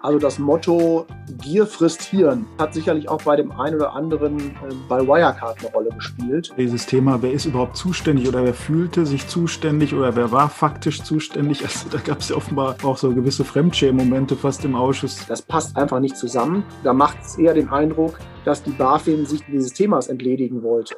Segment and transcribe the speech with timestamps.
[0.00, 1.06] Also das Motto
[1.40, 5.72] Gier frisst Hirn hat sicherlich auch bei dem einen oder anderen äh, bei Wirecard eine
[5.72, 6.52] Rolle gespielt.
[6.56, 11.02] Dieses Thema, wer ist überhaupt zuständig oder wer fühlte sich zuständig oder wer war faktisch
[11.02, 15.26] zuständig, also da gab es ja offenbar auch so gewisse Fremdschämen-Momente fast im Ausschuss.
[15.26, 16.64] Das passt einfach nicht zusammen.
[16.84, 20.94] Da macht es eher den Eindruck, dass die BaFin sich dieses Themas entledigen wollte.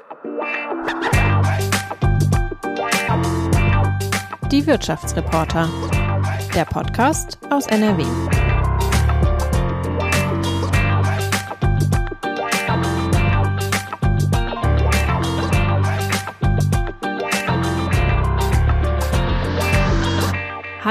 [4.51, 5.69] Die Wirtschaftsreporter.
[6.55, 8.05] Der Podcast aus NRW.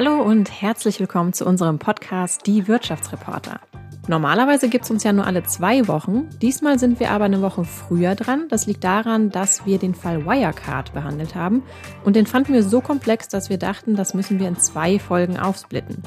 [0.02, 3.60] Hallo und herzlich willkommen zu unserem Podcast Die Wirtschaftsreporter.
[4.08, 6.30] Normalerweise gibt es uns ja nur alle zwei Wochen.
[6.42, 8.46] Diesmal sind wir aber eine Woche früher dran.
[8.48, 11.64] Das liegt daran, dass wir den Fall Wirecard behandelt haben.
[12.06, 15.38] Und den fanden wir so komplex, dass wir dachten, das müssen wir in zwei Folgen
[15.38, 16.02] aufsplitten.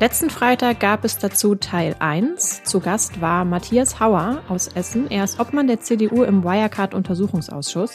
[0.00, 2.64] Letzten Freitag gab es dazu Teil 1.
[2.64, 5.08] Zu Gast war Matthias Hauer aus Essen.
[5.08, 7.94] Er ist Obmann der CDU im Wirecard-Untersuchungsausschuss.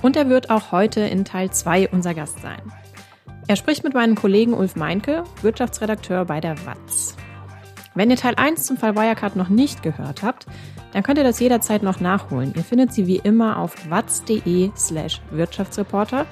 [0.00, 2.62] Und er wird auch heute in Teil 2 unser Gast sein.
[3.48, 7.16] Er spricht mit meinem Kollegen Ulf Meinke, Wirtschaftsredakteur bei der WAZ.
[7.94, 10.44] Wenn ihr Teil 1 zum Fall Wirecard noch nicht gehört habt,
[10.92, 12.52] dann könnt ihr das jederzeit noch nachholen.
[12.54, 16.26] Ihr findet sie wie immer auf watz.de slash Wirtschaftsreporter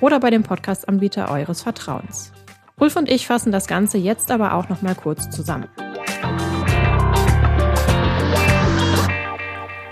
[0.00, 2.32] oder bei dem Podcast-Anbieter eures Vertrauens.
[2.80, 5.68] Ulf und ich fassen das Ganze jetzt aber auch noch mal kurz zusammen.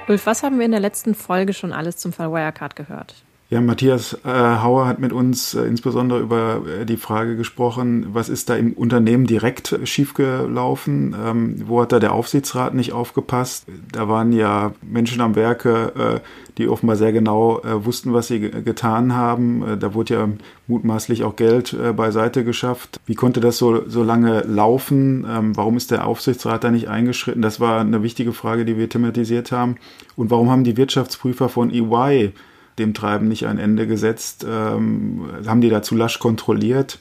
[0.09, 3.14] Ulf, was haben wir in der letzten Folge schon alles zum Fall Wirecard gehört?
[3.50, 8.31] Ja, Matthias äh, Hauer hat mit uns äh, insbesondere über äh, die Frage gesprochen, was
[8.31, 11.14] ist da im Unternehmen direkt schiefgelaufen?
[11.23, 13.67] Ähm, wo hat da der Aufsichtsrat nicht aufgepasst?
[13.92, 16.20] Da waren ja Menschen am Werke, äh,
[16.56, 19.62] die offenbar sehr genau äh, wussten, was sie getan haben.
[19.62, 20.28] Äh, da wurde ja
[20.67, 22.98] mutmaßlich auch Geld beiseite geschafft.
[23.05, 25.27] Wie konnte das so, so lange laufen?
[25.28, 27.42] Ähm, warum ist der Aufsichtsrat da nicht eingeschritten?
[27.42, 29.77] Das war eine wichtige Frage, die wir thematisiert haben.
[30.17, 32.33] Und warum haben die Wirtschaftsprüfer von EY
[32.78, 34.47] dem Treiben nicht ein Ende gesetzt?
[34.49, 36.99] Ähm, haben die da zu lasch kontrolliert?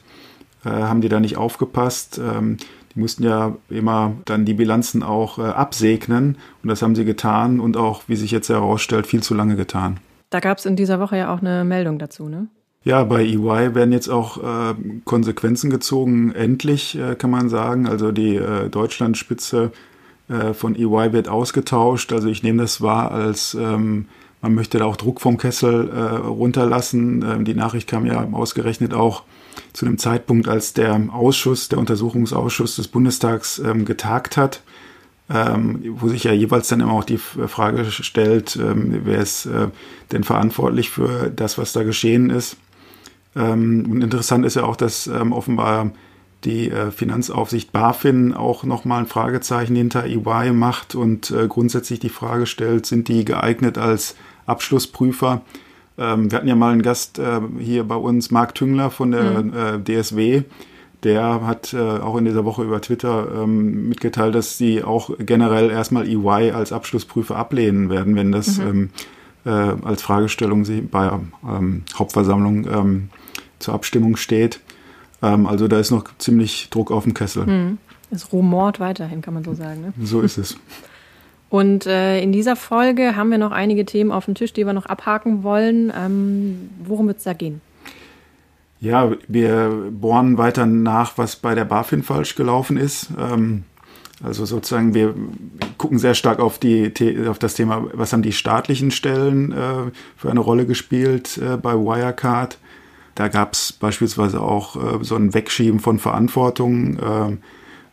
[0.64, 2.18] Äh, haben die da nicht aufgepasst?
[2.18, 2.58] Ähm,
[2.94, 7.60] die mussten ja immer dann die Bilanzen auch äh, absegnen und das haben sie getan
[7.60, 9.98] und auch, wie sich jetzt herausstellt, viel zu lange getan.
[10.30, 12.48] Da gab es in dieser Woche ja auch eine Meldung dazu, ne?
[12.84, 17.88] Ja, bei EY werden jetzt auch äh, Konsequenzen gezogen, endlich äh, kann man sagen.
[17.88, 19.72] Also die äh, Deutschlandspitze
[20.28, 22.12] äh, von EY wird ausgetauscht.
[22.12, 24.06] Also ich nehme das wahr als ähm,
[24.44, 27.24] man möchte da auch Druck vom Kessel äh, runterlassen.
[27.26, 29.22] Ähm, die Nachricht kam ja ausgerechnet auch
[29.72, 34.62] zu einem Zeitpunkt, als der Ausschuss, der Untersuchungsausschuss des Bundestags ähm, getagt hat,
[35.30, 39.68] ähm, wo sich ja jeweils dann immer auch die Frage stellt, ähm, wer ist äh,
[40.12, 42.58] denn verantwortlich für das, was da geschehen ist.
[43.34, 45.90] Ähm, und interessant ist ja auch, dass ähm, offenbar
[46.44, 52.10] die äh, Finanzaufsicht BaFin auch nochmal ein Fragezeichen hinter EY macht und äh, grundsätzlich die
[52.10, 54.14] Frage stellt, sind die geeignet als
[54.46, 55.42] Abschlussprüfer.
[55.96, 59.42] Ähm, wir hatten ja mal einen Gast äh, hier bei uns, Marc Tüngler von der
[59.42, 59.52] mhm.
[59.54, 60.42] äh, DSW.
[61.02, 65.70] Der hat äh, auch in dieser Woche über Twitter ähm, mitgeteilt, dass sie auch generell
[65.70, 68.66] erstmal EY als Abschlussprüfer ablehnen werden, wenn das mhm.
[68.66, 68.90] ähm,
[69.44, 71.10] äh, als Fragestellung sie bei
[71.46, 73.08] ähm, Hauptversammlung ähm,
[73.58, 74.60] zur Abstimmung steht.
[75.22, 77.46] Ähm, also da ist noch ziemlich Druck auf dem Kessel.
[77.46, 77.78] Mhm.
[78.10, 79.82] Es rumort weiterhin, kann man so sagen.
[79.82, 79.92] Ne?
[80.02, 80.56] So ist es.
[81.54, 84.72] Und äh, in dieser Folge haben wir noch einige Themen auf dem Tisch, die wir
[84.72, 85.92] noch abhaken wollen.
[85.96, 87.60] Ähm, worum wird es da gehen?
[88.80, 93.10] Ja, wir bohren weiter nach, was bei der BaFin falsch gelaufen ist.
[93.16, 93.62] Ähm,
[94.20, 95.14] also sozusagen, wir
[95.78, 96.92] gucken sehr stark auf, die,
[97.28, 101.74] auf das Thema, was haben die staatlichen Stellen äh, für eine Rolle gespielt äh, bei
[101.74, 102.58] Wirecard.
[103.14, 106.98] Da gab es beispielsweise auch äh, so ein Wegschieben von Verantwortung.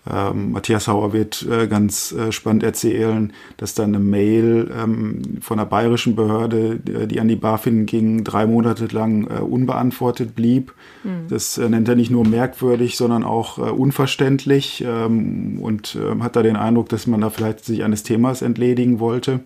[0.09, 5.21] Äh, ähm, Matthias Hauer wird äh, ganz äh, spannend erzählen, dass da eine Mail ähm,
[5.41, 10.35] von einer bayerischen Behörde, die, die an die BaFin ging, drei Monate lang äh, unbeantwortet
[10.35, 10.73] blieb.
[11.03, 11.27] Mhm.
[11.29, 16.35] Das äh, nennt er nicht nur merkwürdig, sondern auch äh, unverständlich ähm, und ähm, hat
[16.35, 19.41] da den Eindruck, dass man da vielleicht sich eines Themas entledigen wollte.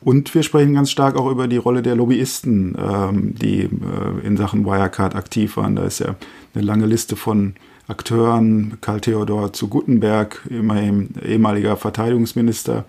[0.00, 4.36] Und wir sprechen ganz stark auch über die Rolle der Lobbyisten, ähm, die äh, in
[4.36, 5.74] Sachen Wirecard aktiv waren.
[5.74, 6.14] Da ist ja
[6.54, 7.54] eine lange Liste von
[7.88, 12.84] Akteuren, Karl Theodor zu Guttenberg, immerhin ehemaliger Verteidigungsminister,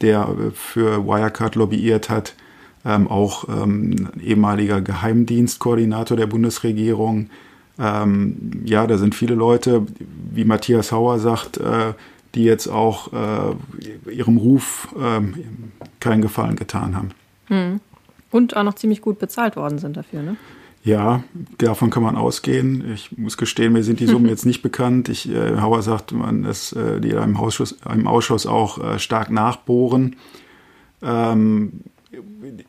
[0.00, 2.34] der für Wirecard lobbyiert hat,
[2.84, 7.30] ähm, auch ähm, ehemaliger Geheimdienstkoordinator der Bundesregierung.
[7.78, 9.86] Ähm, ja, da sind viele Leute,
[10.32, 11.94] wie Matthias Hauer sagt, äh,
[12.34, 15.20] die jetzt auch äh, ihrem Ruf äh,
[15.98, 17.10] keinen Gefallen getan haben.
[17.46, 17.80] Hm.
[18.30, 20.36] Und auch noch ziemlich gut bezahlt worden sind dafür, ne?
[20.88, 21.22] Ja,
[21.58, 22.92] davon kann man ausgehen.
[22.94, 25.10] Ich muss gestehen, mir sind die Summen jetzt nicht bekannt.
[25.10, 29.30] Ich, äh, Hauer sagt, man, dass äh, die im Ausschuss, im Ausschuss auch äh, stark
[29.30, 30.16] nachbohren.
[31.02, 31.80] Ähm,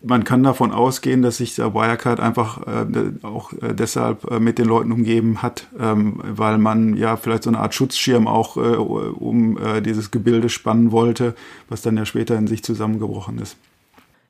[0.04, 4.58] man kann davon ausgehen, dass sich der Wirecard einfach äh, auch äh, deshalb äh, mit
[4.58, 8.60] den Leuten umgeben hat, ähm, weil man ja vielleicht so eine Art Schutzschirm auch äh,
[8.60, 11.36] um äh, dieses Gebilde spannen wollte,
[11.70, 13.56] was dann ja später in sich zusammengebrochen ist.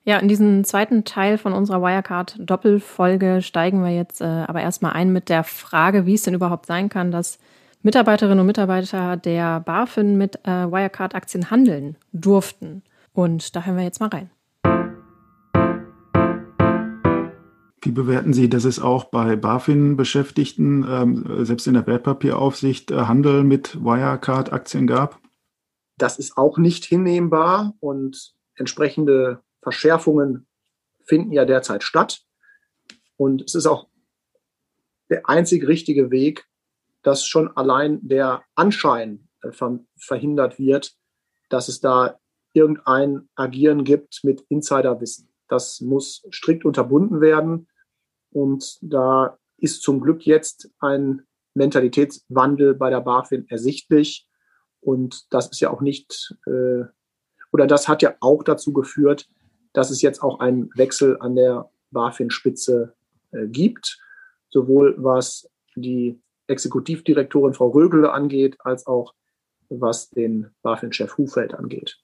[0.09, 5.13] Ja, in diesen zweiten Teil von unserer Wirecard-Doppelfolge steigen wir jetzt äh, aber erstmal ein
[5.13, 7.37] mit der Frage, wie es denn überhaupt sein kann, dass
[7.83, 12.81] Mitarbeiterinnen und Mitarbeiter der BaFin mit äh, Wirecard-Aktien handeln durften.
[13.13, 14.31] Und da hören wir jetzt mal rein.
[17.83, 23.43] Wie bewerten Sie, dass es auch bei BaFin-Beschäftigten, ähm, selbst in der Wertpapieraufsicht, äh, Handel
[23.43, 25.19] mit Wirecard-Aktien gab?
[25.99, 30.47] Das ist auch nicht hinnehmbar und entsprechende Verschärfungen
[31.05, 32.21] finden ja derzeit statt.
[33.17, 33.89] Und es ist auch
[35.09, 36.45] der einzig richtige Weg,
[37.01, 39.51] dass schon allein der Anschein äh,
[39.97, 40.93] verhindert wird,
[41.49, 42.19] dass es da
[42.53, 45.29] irgendein Agieren gibt mit Insiderwissen.
[45.47, 47.67] Das muss strikt unterbunden werden.
[48.31, 51.23] Und da ist zum Glück jetzt ein
[51.55, 54.27] Mentalitätswandel bei der BaFin ersichtlich.
[54.81, 56.83] Und das ist ja auch nicht, äh,
[57.51, 59.27] oder das hat ja auch dazu geführt,
[59.73, 62.95] dass es jetzt auch einen Wechsel an der BaFin-Spitze
[63.31, 63.99] äh, gibt,
[64.49, 69.13] sowohl was die Exekutivdirektorin Frau Rögele angeht, als auch
[69.69, 71.99] was den BaFin-Chef Hufeld angeht.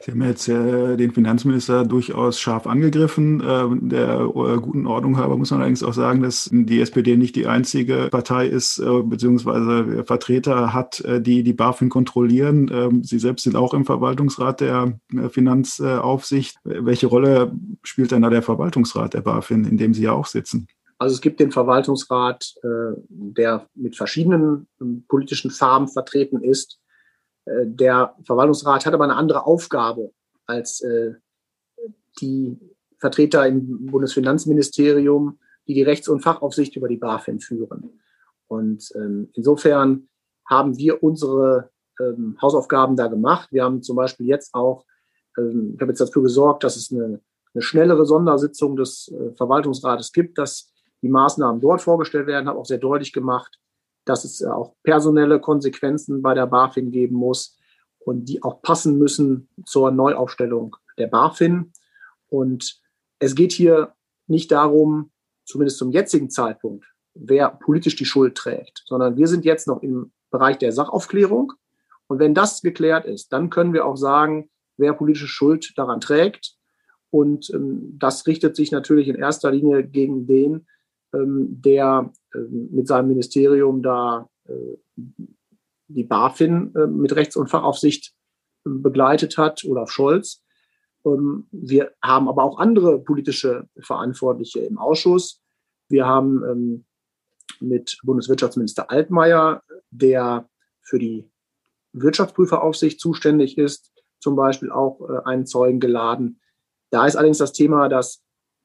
[0.00, 3.40] Sie haben jetzt äh, den Finanzminister durchaus scharf angegriffen.
[3.40, 7.36] Äh, der äh, guten Ordnung halber muss man allerdings auch sagen, dass die SPD nicht
[7.36, 12.70] die einzige Partei ist, äh, beziehungsweise Vertreter hat, äh, die die BaFin kontrollieren.
[12.72, 16.56] Ähm, Sie selbst sind auch im Verwaltungsrat der äh, Finanzaufsicht.
[16.64, 20.66] Welche Rolle spielt denn da der Verwaltungsrat der BaFin, in dem Sie ja auch sitzen?
[20.98, 22.54] Also es gibt den Verwaltungsrat,
[23.10, 26.78] der mit verschiedenen ähm, politischen Farben vertreten ist.
[27.44, 30.12] Äh, der Verwaltungsrat hat aber eine andere Aufgabe
[30.46, 31.14] als äh,
[32.20, 32.58] die
[32.98, 38.00] Vertreter im Bundesfinanzministerium, die die Rechts- und Fachaufsicht über die BaFin führen.
[38.46, 40.08] Und ähm, insofern
[40.48, 41.70] haben wir unsere
[42.00, 43.48] ähm, Hausaufgaben da gemacht.
[43.50, 44.84] Wir haben zum Beispiel jetzt auch,
[45.38, 47.20] ähm, ich habe jetzt dafür gesorgt, dass es eine,
[47.54, 52.66] eine schnellere Sondersitzung des äh, Verwaltungsrates gibt, dass die Maßnahmen dort vorgestellt werden, habe auch
[52.66, 53.58] sehr deutlich gemacht,
[54.04, 57.56] dass es auch personelle Konsequenzen bei der BaFin geben muss
[57.98, 61.72] und die auch passen müssen zur Neuaufstellung der BaFin.
[62.28, 62.80] Und
[63.18, 63.94] es geht hier
[64.26, 65.10] nicht darum,
[65.44, 70.12] zumindest zum jetzigen Zeitpunkt, wer politisch die Schuld trägt, sondern wir sind jetzt noch im
[70.30, 71.52] Bereich der Sachaufklärung.
[72.06, 76.56] Und wenn das geklärt ist, dann können wir auch sagen, wer politische Schuld daran trägt.
[77.10, 80.66] Und ähm, das richtet sich natürlich in erster Linie gegen den,
[81.16, 84.76] der ähm, mit seinem Ministerium da äh,
[85.88, 88.14] die BaFin äh, mit Rechts- und Fachaufsicht
[88.66, 90.40] ähm, begleitet hat, Olaf Scholz.
[91.50, 95.42] Wir haben aber auch andere politische Verantwortliche im Ausschuss.
[95.90, 96.86] Wir haben
[97.60, 100.48] mit Bundeswirtschaftsminister Altmaier, der
[100.80, 101.30] für die
[101.92, 106.40] Wirtschaftsprüferaufsicht zuständig ist, zum Beispiel auch äh, einen Zeugen geladen.
[106.90, 108.22] Da ist allerdings das Thema, dass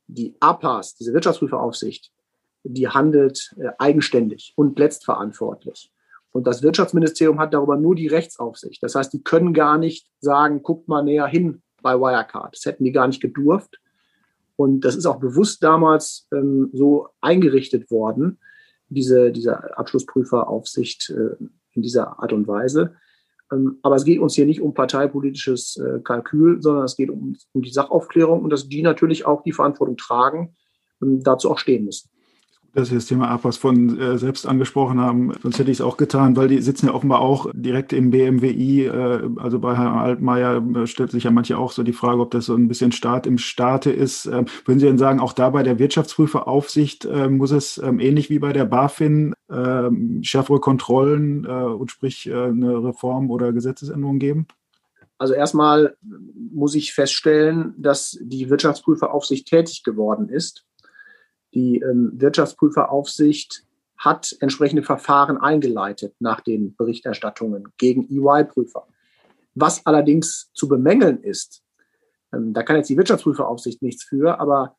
[0.08, 2.12] die APAS, diese Wirtschaftsprüferaufsicht,
[2.64, 5.92] die handelt äh, eigenständig und letztverantwortlich.
[6.32, 8.84] Und das Wirtschaftsministerium hat darüber nur die Rechtsaufsicht.
[8.84, 12.56] Das heißt, die können gar nicht sagen, guckt mal näher hin bei Wirecard.
[12.56, 13.80] Das hätten die gar nicht gedurft.
[14.56, 18.40] Und das ist auch bewusst damals ähm, so eingerichtet worden,
[18.90, 22.96] diese, diese Abschlussprüferaufsicht äh, in dieser Art und Weise.
[23.52, 27.38] Ähm, aber es geht uns hier nicht um parteipolitisches äh, Kalkül, sondern es geht um,
[27.54, 30.56] um die Sachaufklärung und dass die natürlich auch die Verantwortung tragen
[31.00, 32.10] und dazu auch stehen müssen
[32.74, 35.34] dass Sie das Thema APAS von äh, selbst angesprochen haben.
[35.42, 38.86] Sonst hätte ich es auch getan, weil die sitzen ja offenbar auch direkt im BMWI.
[38.86, 42.32] Äh, also bei Herrn Altmaier äh, stellt sich ja manche auch so die Frage, ob
[42.32, 44.26] das so ein bisschen Staat im Staate ist.
[44.26, 48.30] Ähm, würden Sie denn sagen, auch da bei der Wirtschaftsprüferaufsicht äh, muss es ähm, ähnlich
[48.30, 54.48] wie bei der BaFin ähm, schärfere Kontrollen äh, und sprich eine Reform oder Gesetzesänderung geben?
[55.18, 55.96] Also erstmal
[56.52, 60.66] muss ich feststellen, dass die Wirtschaftsprüferaufsicht tätig geworden ist
[61.54, 63.66] die ähm, Wirtschaftsprüferaufsicht
[63.98, 68.88] hat entsprechende Verfahren eingeleitet nach den Berichterstattungen gegen EY-Prüfer.
[69.56, 71.64] Was allerdings zu bemängeln ist,
[72.34, 74.78] ähm, da kann jetzt die Wirtschaftsprüferaufsicht nichts für, aber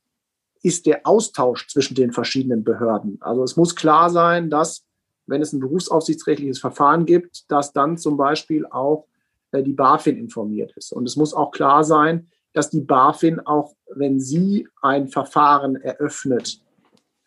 [0.62, 3.18] ist der Austausch zwischen den verschiedenen Behörden.
[3.20, 4.84] Also es muss klar sein, dass,
[5.26, 9.06] wenn es ein berufsaufsichtsrechtliches Verfahren gibt, dass dann zum Beispiel auch
[9.52, 10.92] äh, die BaFin informiert ist.
[10.92, 16.60] Und es muss auch klar sein, dass die BaFin auch, wenn sie ein Verfahren eröffnet,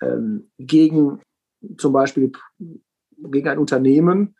[0.01, 1.21] ähm, gegen
[1.77, 2.31] zum Beispiel
[3.17, 4.35] gegen ein Unternehmen,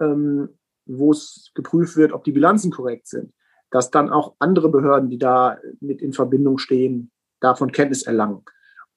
[0.00, 0.48] ähm,
[0.86, 3.32] wo es geprüft wird, ob die Bilanzen korrekt sind,
[3.70, 7.10] dass dann auch andere Behörden, die da mit in Verbindung stehen,
[7.40, 8.42] davon Kenntnis erlangen.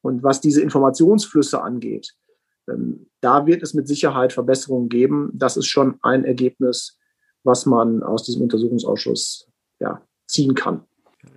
[0.01, 2.13] Und was diese Informationsflüsse angeht,
[2.67, 5.31] ähm, da wird es mit Sicherheit Verbesserungen geben.
[5.33, 6.97] Das ist schon ein Ergebnis,
[7.43, 9.47] was man aus diesem Untersuchungsausschuss
[9.79, 10.83] ja, ziehen kann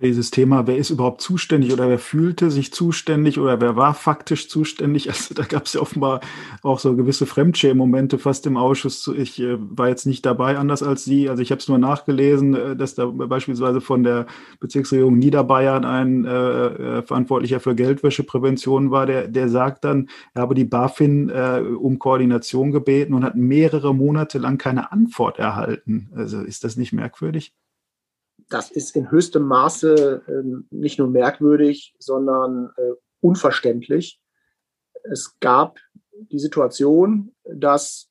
[0.01, 4.49] dieses Thema, wer ist überhaupt zuständig oder wer fühlte sich zuständig oder wer war faktisch
[4.49, 5.09] zuständig.
[5.21, 6.21] Also da gab es ja offenbar
[6.63, 9.07] auch so gewisse Fremdschämen-Momente fast im Ausschuss.
[9.15, 11.29] Ich äh, war jetzt nicht dabei, anders als Sie.
[11.29, 14.25] Also ich habe es nur nachgelesen, äh, dass da beispielsweise von der
[14.59, 20.55] Bezirksregierung Niederbayern ein äh, äh, Verantwortlicher für Geldwäscheprävention war, der, der sagt dann, er habe
[20.55, 26.09] die BaFin äh, um Koordination gebeten und hat mehrere Monate lang keine Antwort erhalten.
[26.15, 27.53] Also ist das nicht merkwürdig?
[28.51, 34.21] Das ist in höchstem Maße äh, nicht nur merkwürdig, sondern äh, unverständlich.
[35.03, 35.79] Es gab
[36.13, 38.09] die Situation, dass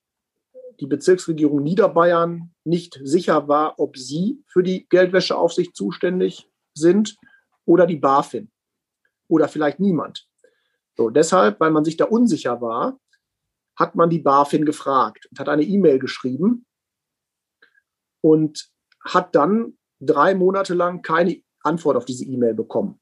[0.81, 7.17] die Bezirksregierung Niederbayern nicht sicher war, ob sie für die Geldwäscheaufsicht zuständig sind
[7.67, 8.51] oder die BaFin
[9.29, 10.27] oder vielleicht niemand.
[10.97, 12.99] So, deshalb, weil man sich da unsicher war,
[13.77, 16.67] hat man die BaFin gefragt und hat eine E-Mail geschrieben
[18.23, 18.71] und
[19.05, 23.01] hat dann drei Monate lang keine Antwort auf diese E-Mail bekommen.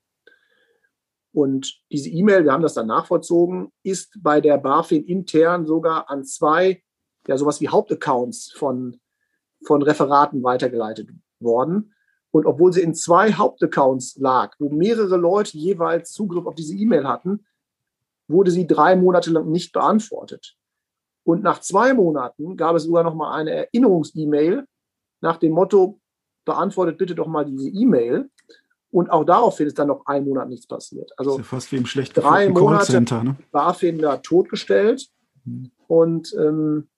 [1.32, 6.24] Und diese E-Mail, wir haben das dann nachvollzogen, ist bei der BaFin intern sogar an
[6.24, 6.82] zwei,
[7.26, 8.98] ja, sowas wie Hauptaccounts von,
[9.64, 11.94] von Referaten weitergeleitet worden.
[12.30, 17.06] Und obwohl sie in zwei Hauptaccounts lag, wo mehrere Leute jeweils Zugriff auf diese E-Mail
[17.06, 17.46] hatten,
[18.26, 20.56] wurde sie drei Monate lang nicht beantwortet.
[21.24, 24.66] Und nach zwei Monaten gab es sogar noch mal eine Erinnerungs-E-Mail
[25.20, 26.00] nach dem Motto,
[26.48, 28.28] beantwortet bitte doch mal diese E-Mail.
[28.90, 31.12] Und auch daraufhin ist dann noch ein Monat nichts passiert.
[31.18, 33.36] Also ist ja fast wie im schlecht drei Monate ne?
[33.52, 35.06] BaFin da totgestellt.
[35.44, 35.70] Mhm.
[35.86, 36.88] Und ähm,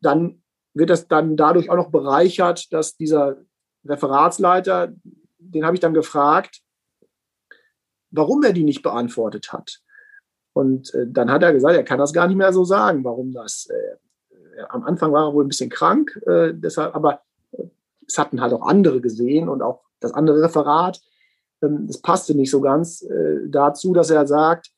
[0.00, 0.42] dann
[0.74, 3.38] wird das dann dadurch auch noch bereichert, dass dieser
[3.86, 4.92] Referatsleiter,
[5.38, 6.60] den habe ich dann gefragt,
[8.10, 9.80] warum er die nicht beantwortet hat.
[10.52, 13.32] Und äh, dann hat er gesagt, er kann das gar nicht mehr so sagen, warum
[13.32, 13.68] das.
[13.70, 17.22] Äh, am Anfang war er wohl ein bisschen krank, äh, deshalb, aber
[18.08, 21.00] es hatten halt auch andere gesehen und auch das andere Referat.
[21.62, 24.70] Ähm, das passte nicht so ganz äh, dazu, dass er sagt,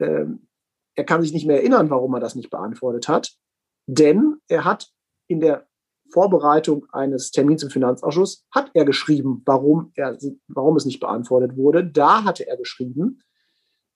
[0.00, 0.46] ähm,
[0.94, 3.34] er kann sich nicht mehr erinnern, warum er das nicht beantwortet hat,
[3.86, 4.88] denn er hat
[5.26, 5.66] in der
[6.12, 11.84] Vorbereitung eines Termins im Finanzausschuss hat er geschrieben, warum, er, warum es nicht beantwortet wurde.
[11.84, 13.20] Da hatte er geschrieben,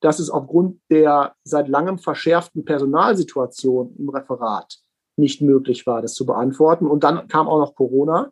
[0.01, 4.79] dass es aufgrund der seit langem verschärften Personalsituation im Referat
[5.17, 6.87] nicht möglich war, das zu beantworten.
[6.87, 8.31] Und dann kam auch noch Corona.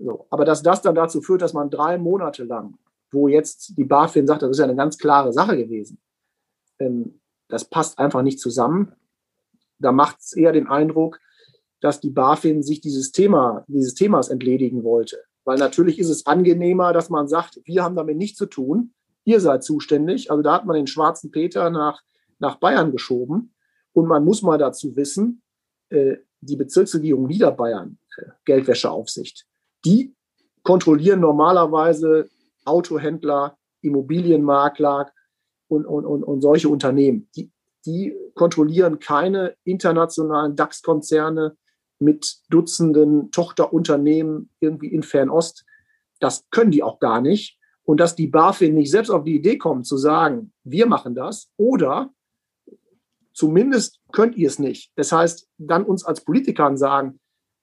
[0.00, 0.26] So.
[0.30, 2.78] Aber dass das dann dazu führt, dass man drei Monate lang,
[3.10, 5.98] wo jetzt die BaFin sagt, das ist ja eine ganz klare Sache gewesen,
[6.78, 8.92] ähm, das passt einfach nicht zusammen.
[9.78, 11.18] Da macht es eher den Eindruck,
[11.80, 15.18] dass die BaFin sich dieses Thema, dieses Themas entledigen wollte.
[15.44, 18.92] Weil natürlich ist es angenehmer, dass man sagt, wir haben damit nichts zu tun,
[19.24, 20.30] ihr seid zuständig.
[20.30, 22.02] Also da hat man den schwarzen Peter nach,
[22.38, 23.54] nach Bayern geschoben.
[23.92, 25.42] Und man muss mal dazu wissen,
[25.88, 29.46] äh, die Bezirksregierung Niederbayern, äh, Geldwäscheaufsicht,
[29.84, 30.14] die
[30.62, 32.28] kontrollieren normalerweise
[32.64, 35.10] Autohändler, Immobilienmakler
[35.68, 37.28] und, und, und, und solche Unternehmen.
[37.36, 37.50] Die,
[37.86, 41.56] die kontrollieren keine internationalen DAX-Konzerne
[41.98, 45.64] mit Dutzenden Tochterunternehmen irgendwie in Fernost.
[46.20, 47.58] Das können die auch gar nicht.
[47.82, 51.50] Und dass die BaFin nicht selbst auf die Idee kommt zu sagen, wir machen das
[51.56, 52.12] oder
[53.32, 54.92] zumindest könnt ihr es nicht.
[54.96, 57.18] Das heißt, dann uns als Politikern sagen,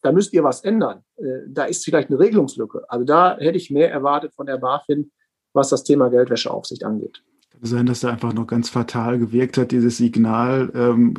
[0.06, 1.04] da müsst ihr was ändern.
[1.18, 2.84] Äh, da ist vielleicht eine Regelungslücke.
[2.88, 5.12] Also da hätte ich mehr erwartet von der BaFin,
[5.54, 7.24] was das Thema Geldwäscheaufsicht angeht.
[7.50, 10.72] Kann sein, dass da einfach noch ganz fatal gewirkt hat, dieses Signal.
[10.76, 11.16] Ähm,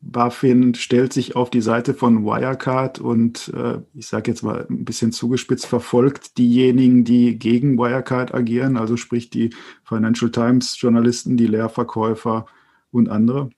[0.00, 4.84] BaFin stellt sich auf die Seite von Wirecard und äh, ich sage jetzt mal ein
[4.84, 9.50] bisschen zugespitzt, verfolgt diejenigen, die gegen Wirecard agieren, also sprich die
[9.82, 12.46] Financial Times Journalisten, die Leerverkäufer
[12.90, 13.50] und andere.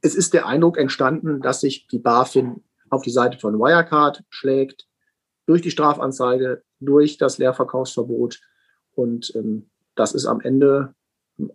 [0.00, 4.86] Es ist der Eindruck entstanden, dass sich die BaFin auf die Seite von Wirecard schlägt,
[5.46, 8.40] durch die Strafanzeige, durch das Leerverkaufsverbot.
[8.94, 10.94] Und ähm, das ist am Ende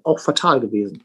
[0.03, 1.03] auch fatal gewesen.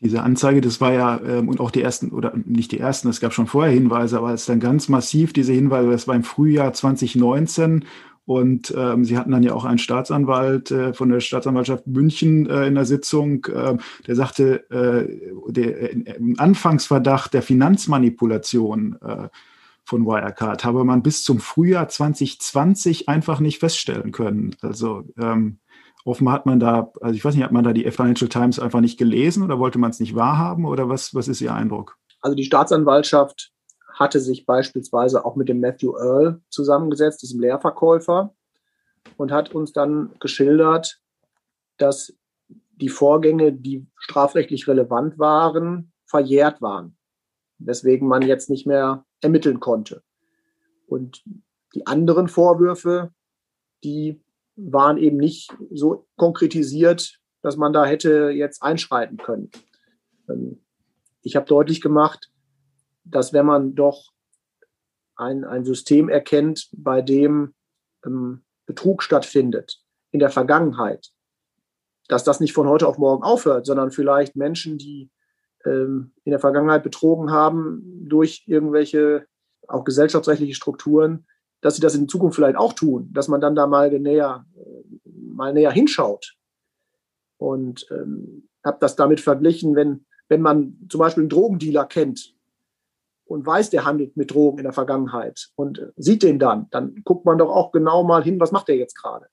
[0.00, 3.20] Diese Anzeige, das war ja, ähm, und auch die ersten, oder nicht die ersten, es
[3.20, 6.22] gab schon vorher Hinweise, aber es ist dann ganz massiv, diese Hinweise, das war im
[6.22, 7.86] Frühjahr 2019
[8.26, 12.66] und ähm, sie hatten dann ja auch einen Staatsanwalt äh, von der Staatsanwaltschaft München äh,
[12.66, 15.90] in der Sitzung, äh, der sagte, äh, der,
[16.36, 19.28] Anfangsverdacht der Finanzmanipulation äh,
[19.86, 24.56] von Wirecard habe man bis zum Frühjahr 2020 einfach nicht feststellen können.
[24.60, 25.60] Also ähm,
[26.06, 28.80] Offenbar hat man da, also ich weiß nicht, hat man da die Financial Times einfach
[28.80, 31.98] nicht gelesen oder wollte man es nicht wahrhaben oder was, was ist Ihr Eindruck?
[32.20, 33.50] Also die Staatsanwaltschaft
[33.92, 38.32] hatte sich beispielsweise auch mit dem Matthew Earl zusammengesetzt, diesem Lehrverkäufer,
[39.16, 41.00] und hat uns dann geschildert,
[41.76, 42.16] dass
[42.76, 46.96] die Vorgänge, die strafrechtlich relevant waren, verjährt waren,
[47.58, 50.02] weswegen man jetzt nicht mehr ermitteln konnte.
[50.86, 51.22] Und
[51.74, 53.12] die anderen Vorwürfe,
[53.84, 54.22] die
[54.56, 59.50] waren eben nicht so konkretisiert, dass man da hätte jetzt einschreiten können.
[60.28, 60.64] Ähm,
[61.22, 62.30] ich habe deutlich gemacht,
[63.04, 64.12] dass wenn man doch
[65.16, 67.54] ein, ein System erkennt, bei dem
[68.04, 69.80] ähm, Betrug stattfindet
[70.10, 71.10] in der Vergangenheit,
[72.08, 75.10] dass das nicht von heute auf morgen aufhört, sondern vielleicht Menschen, die
[75.70, 79.26] in der Vergangenheit betrogen haben durch irgendwelche
[79.68, 81.26] auch gesellschaftsrechtliche Strukturen,
[81.60, 84.46] dass sie das in Zukunft vielleicht auch tun, dass man dann da mal näher,
[85.04, 86.36] mal näher hinschaut.
[87.38, 92.34] Und ähm, habe das damit verglichen, wenn, wenn man zum Beispiel einen Drogendealer kennt
[93.24, 97.24] und weiß, der handelt mit Drogen in der Vergangenheit und sieht den dann, dann guckt
[97.24, 99.26] man doch auch genau mal hin, was macht der jetzt gerade.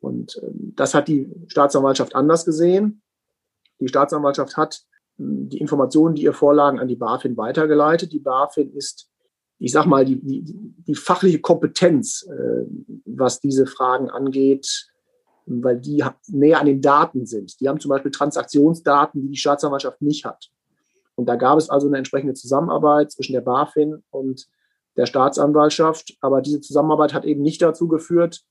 [0.00, 3.02] Und ähm, das hat die Staatsanwaltschaft anders gesehen.
[3.80, 8.12] Die Staatsanwaltschaft hat ähm, die Informationen, die ihr vorlagen, an die BaFin weitergeleitet.
[8.12, 9.10] Die BaFin ist,
[9.58, 12.66] ich sag mal, die, die, die fachliche Kompetenz, äh,
[13.04, 14.88] was diese Fragen angeht,
[15.46, 17.60] weil die näher an den Daten sind.
[17.60, 20.50] Die haben zum Beispiel Transaktionsdaten, die die Staatsanwaltschaft nicht hat.
[21.14, 24.46] Und da gab es also eine entsprechende Zusammenarbeit zwischen der BaFin und
[24.96, 26.16] der Staatsanwaltschaft.
[26.20, 28.42] Aber diese Zusammenarbeit hat eben nicht dazu geführt,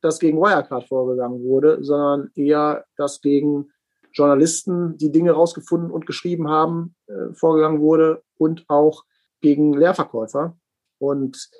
[0.00, 3.70] dass gegen Wirecard vorgegangen wurde, sondern eher, dass gegen
[4.14, 9.04] Journalisten, die Dinge rausgefunden und geschrieben haben, äh, vorgegangen wurde und auch
[9.40, 10.56] gegen Leerverkäufer.
[10.98, 11.50] Und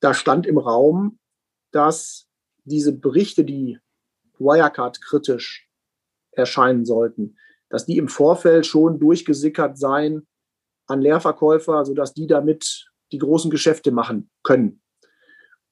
[0.00, 1.18] da stand im Raum,
[1.70, 2.26] dass
[2.64, 3.78] diese Berichte, die
[4.38, 5.68] Wirecard kritisch
[6.32, 7.36] erscheinen sollten,
[7.68, 10.26] dass die im Vorfeld schon durchgesickert seien
[10.86, 14.80] an Leerverkäufer, sodass die damit die großen Geschäfte machen können.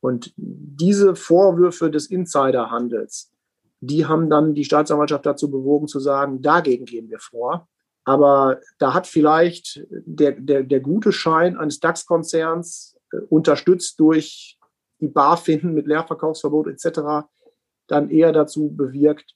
[0.00, 3.32] Und diese Vorwürfe des Insiderhandels,
[3.80, 7.69] die haben dann die Staatsanwaltschaft dazu bewogen zu sagen, dagegen gehen wir vor.
[8.04, 14.58] Aber da hat vielleicht der, der, der gute Schein eines DAX-Konzerns, äh, unterstützt durch
[15.00, 17.26] die BaFin mit Leerverkaufsverbot etc.,
[17.89, 19.34] dann eher dazu bewirkt,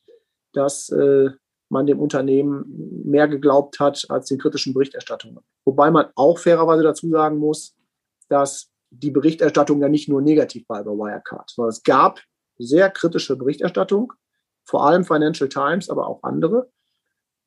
[0.53, 1.31] dass äh,
[1.69, 2.65] man dem Unternehmen
[3.05, 5.45] mehr geglaubt hat als den kritischen Berichterstattungen.
[5.65, 7.77] Wobei man auch fairerweise dazu sagen muss,
[8.29, 12.21] dass die Berichterstattung ja nicht nur negativ war über Wirecard, sondern es gab
[12.59, 14.13] sehr kritische Berichterstattung,
[14.71, 16.71] vor allem Financial Times, aber auch andere.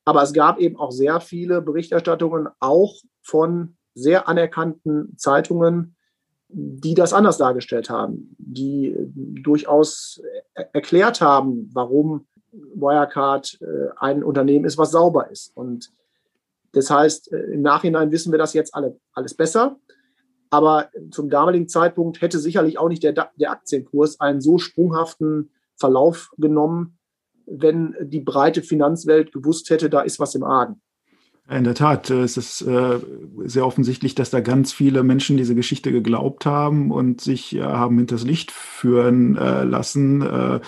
[0.03, 5.95] Aber es gab eben auch sehr viele Berichterstattungen, auch von sehr anerkannten Zeitungen,
[6.49, 10.21] die das anders dargestellt haben, die durchaus
[10.53, 15.55] erklärt haben, warum Wirecard äh, ein Unternehmen ist, was sauber ist.
[15.55, 15.91] Und
[16.73, 19.77] das heißt, äh, im Nachhinein wissen wir das jetzt alle, alles besser.
[20.49, 26.31] Aber zum damaligen Zeitpunkt hätte sicherlich auch nicht der, der Aktienkurs einen so sprunghaften Verlauf
[26.37, 26.99] genommen,
[27.45, 30.81] wenn die breite Finanzwelt gewusst hätte, da ist was im Argen.
[31.49, 32.99] In der Tat, äh, es ist äh,
[33.43, 37.97] sehr offensichtlich, dass da ganz viele Menschen diese Geschichte geglaubt haben und sich äh, haben
[37.97, 40.61] hinters Licht führen lassen.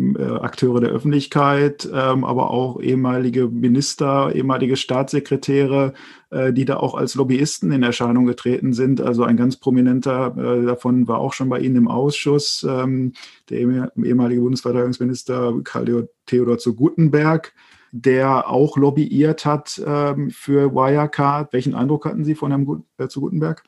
[0.00, 5.92] Äh, Akteure der Öffentlichkeit, ähm, aber auch ehemalige Minister, ehemalige Staatssekretäre,
[6.30, 9.02] äh, die da auch als Lobbyisten in Erscheinung getreten sind.
[9.02, 13.12] Also ein ganz prominenter äh, davon war auch schon bei Ihnen im Ausschuss, ähm,
[13.50, 17.52] der ehemalige Bundesverteidigungsminister Karl Theodor zu Gutenberg
[17.92, 21.52] der auch lobbyiert hat ähm, für Wirecard.
[21.52, 23.64] Welchen Eindruck hatten Sie von Herrn zu Gutenberg?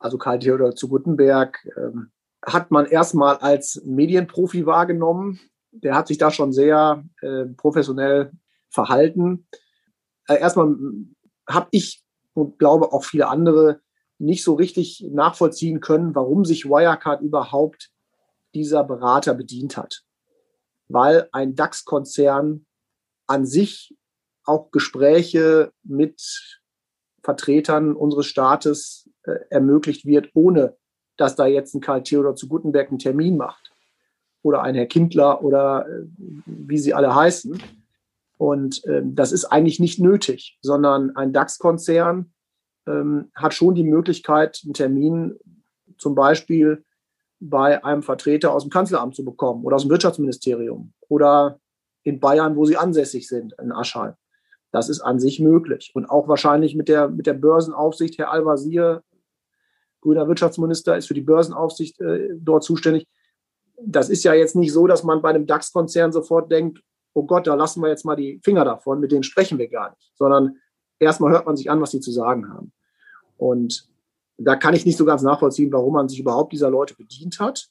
[0.00, 2.10] Also Karl Theodor zu Gutenberg ähm,
[2.44, 5.40] hat man erstmal als Medienprofi wahrgenommen.
[5.72, 8.32] Der hat sich da schon sehr äh, professionell
[8.70, 9.46] verhalten.
[10.26, 10.74] Äh, erstmal
[11.48, 13.80] habe ich und glaube auch viele andere
[14.18, 17.90] nicht so richtig nachvollziehen können, warum sich Wirecard überhaupt
[18.54, 20.02] dieser Berater bedient hat.
[20.88, 22.66] Weil ein DAX-Konzern
[23.26, 23.96] an sich
[24.44, 26.20] auch Gespräche mit
[27.22, 30.76] Vertretern unseres Staates äh, ermöglicht wird, ohne
[31.20, 33.70] dass da jetzt ein Karl Theodor zu Gutenberg einen Termin macht.
[34.42, 36.06] Oder ein Herr Kindler oder äh,
[36.46, 37.62] wie sie alle heißen.
[38.38, 42.32] Und ähm, das ist eigentlich nicht nötig, sondern ein DAX-Konzern
[42.86, 45.38] ähm, hat schon die Möglichkeit, einen Termin
[45.98, 46.84] zum Beispiel
[47.38, 51.60] bei einem Vertreter aus dem Kanzleramt zu bekommen oder aus dem Wirtschaftsministerium oder
[52.02, 54.14] in Bayern, wo sie ansässig sind, in Aschheim.
[54.72, 55.90] Das ist an sich möglich.
[55.92, 59.02] Und auch wahrscheinlich mit der, mit der Börsenaufsicht, Herr Al-Wazir
[60.00, 63.06] grüner Wirtschaftsminister, ist für die Börsenaufsicht äh, dort zuständig.
[63.82, 66.82] das ist ja jetzt nicht so, dass man bei einem DAX-Konzern sofort denkt,
[67.14, 69.90] oh Gott, da lassen wir jetzt mal die Finger davon, mit denen sprechen wir gar
[69.90, 70.56] nicht, sondern
[70.98, 72.72] erstmal hört man sich an, was die zu sagen haben.
[73.36, 73.88] Und
[74.36, 77.68] da kann ich nicht so ganz nachvollziehen, warum man sich überhaupt dieser Leute bedient hat,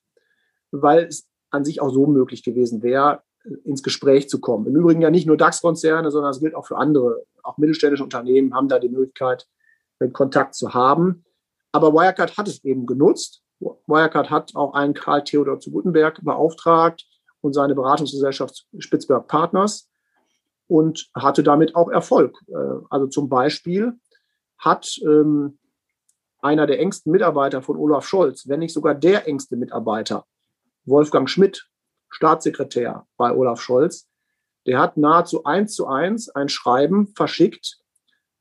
[0.72, 3.24] weil es an sich auch so möglich gewesen wäre,
[3.64, 4.68] ins Gespräch zu kommen.
[4.68, 7.24] Im Übrigen ja nicht nur DAX-Konzerne, sondern es gilt auch für andere.
[7.42, 9.48] Auch mittelständische Unternehmen haben da die Möglichkeit,
[10.14, 11.26] Kontakt zu haben.
[11.72, 13.42] Aber Wirecard hat es eben genutzt.
[13.60, 17.06] Wirecard hat auch einen Karl Theodor zu Gutenberg beauftragt
[17.42, 19.90] und seine Beratungsgesellschaft Spitzberg Partners
[20.68, 22.38] und hatte damit auch Erfolg.
[22.48, 24.00] Äh, also zum Beispiel
[24.58, 25.58] hat ähm,
[26.42, 30.26] einer der engsten Mitarbeiter von Olaf Scholz, wenn nicht sogar der engste Mitarbeiter,
[30.86, 31.70] Wolfgang Schmidt,
[32.10, 34.08] Staatssekretär bei Olaf Scholz,
[34.66, 37.80] der hat nahezu eins zu eins ein Schreiben verschickt,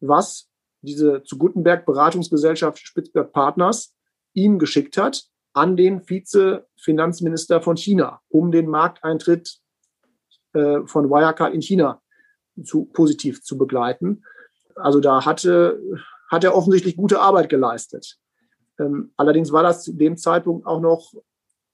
[0.00, 0.47] was
[0.82, 3.94] diese zu Gutenberg Beratungsgesellschaft Spitzberg Partners
[4.34, 9.58] ihm geschickt hat an den Vize-Finanzminister von China, um den Markteintritt
[10.52, 12.00] äh, von Wirecard in China
[12.62, 14.24] zu, positiv zu begleiten.
[14.76, 15.80] Also da hatte,
[16.30, 18.18] hat er offensichtlich gute Arbeit geleistet.
[18.78, 21.12] Ähm, allerdings war das zu dem Zeitpunkt auch noch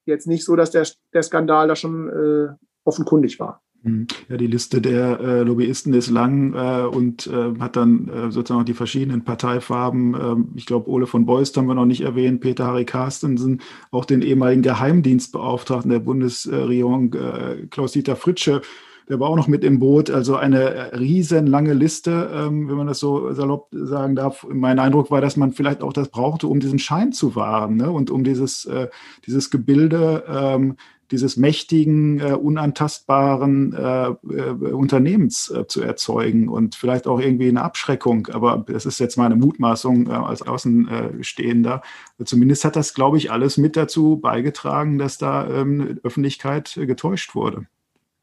[0.06, 3.62] jetzt nicht so, dass der, der Skandal da schon äh, offenkundig war.
[3.84, 4.06] Hm.
[4.30, 8.62] Ja, die Liste der äh, Lobbyisten ist lang äh, und äh, hat dann äh, sozusagen
[8.62, 10.14] auch die verschiedenen Parteifarben.
[10.14, 14.06] Ähm, ich glaube, Ole von Beust haben wir noch nicht erwähnt, Peter Harry Carstensen, auch
[14.06, 18.62] den ehemaligen Geheimdienstbeauftragten der Bundesregierung, äh, Klaus-Dieter Fritsche,
[19.08, 20.10] der war auch noch mit im Boot.
[20.10, 24.46] Also eine riesenlange Liste, ähm, wenn man das so salopp sagen darf.
[24.50, 27.90] Mein Eindruck war, dass man vielleicht auch das brauchte, um diesen Schein zu wahren ne?
[27.90, 28.88] und um dieses, äh,
[29.26, 30.76] dieses Gebilde ähm,
[31.14, 37.62] dieses mächtigen, äh, unantastbaren äh, äh, Unternehmens äh, zu erzeugen und vielleicht auch irgendwie eine
[37.62, 38.26] Abschreckung.
[38.28, 41.82] Aber das ist jetzt meine Mutmaßung äh, als Außenstehender.
[42.24, 47.66] Zumindest hat das, glaube ich, alles mit dazu beigetragen, dass da ähm, Öffentlichkeit getäuscht wurde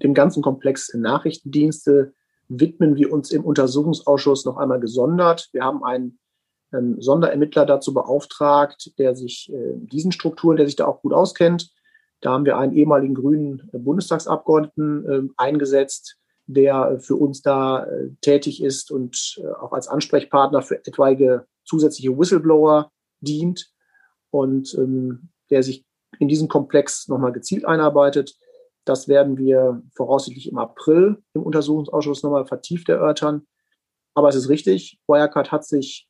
[0.02, 2.14] dem ganzen Komplex Nachrichtendienste
[2.48, 5.50] widmen wir uns im Untersuchungsausschuss noch einmal gesondert.
[5.54, 6.20] Wir haben einen
[6.74, 11.72] ähm, Sonderermittler dazu beauftragt, der sich äh, diesen Strukturen, der sich da auch gut auskennt.
[12.22, 18.10] Da haben wir einen ehemaligen grünen äh, Bundestagsabgeordneten äh, eingesetzt, der für uns da äh,
[18.22, 23.72] tätig ist und äh, auch als Ansprechpartner für etwaige zusätzliche Whistleblower dient
[24.30, 25.86] und ähm, der sich
[26.20, 28.36] in diesen Komplex nochmal gezielt einarbeitet.
[28.86, 33.48] Das werden wir voraussichtlich im April im Untersuchungsausschuss nochmal vertieft erörtern.
[34.14, 36.10] Aber es ist richtig, Wirecard hat sich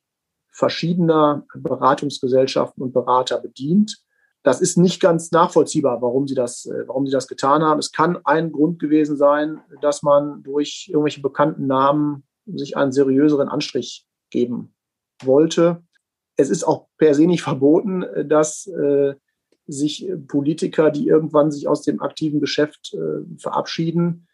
[0.50, 4.02] verschiedener Beratungsgesellschaften und Berater bedient.
[4.42, 7.78] Das ist nicht ganz nachvollziehbar, warum sie das, äh, warum sie das getan haben.
[7.78, 13.48] Es kann ein Grund gewesen sein, dass man durch irgendwelche bekannten Namen sich einen seriöseren
[13.48, 14.74] Anstrich geben
[15.22, 15.82] wollte.
[16.36, 19.14] Es ist auch per se nicht verboten, dass äh,
[19.66, 24.26] sich äh, Politiker, die irgendwann sich aus dem aktiven Geschäft äh, verabschieden,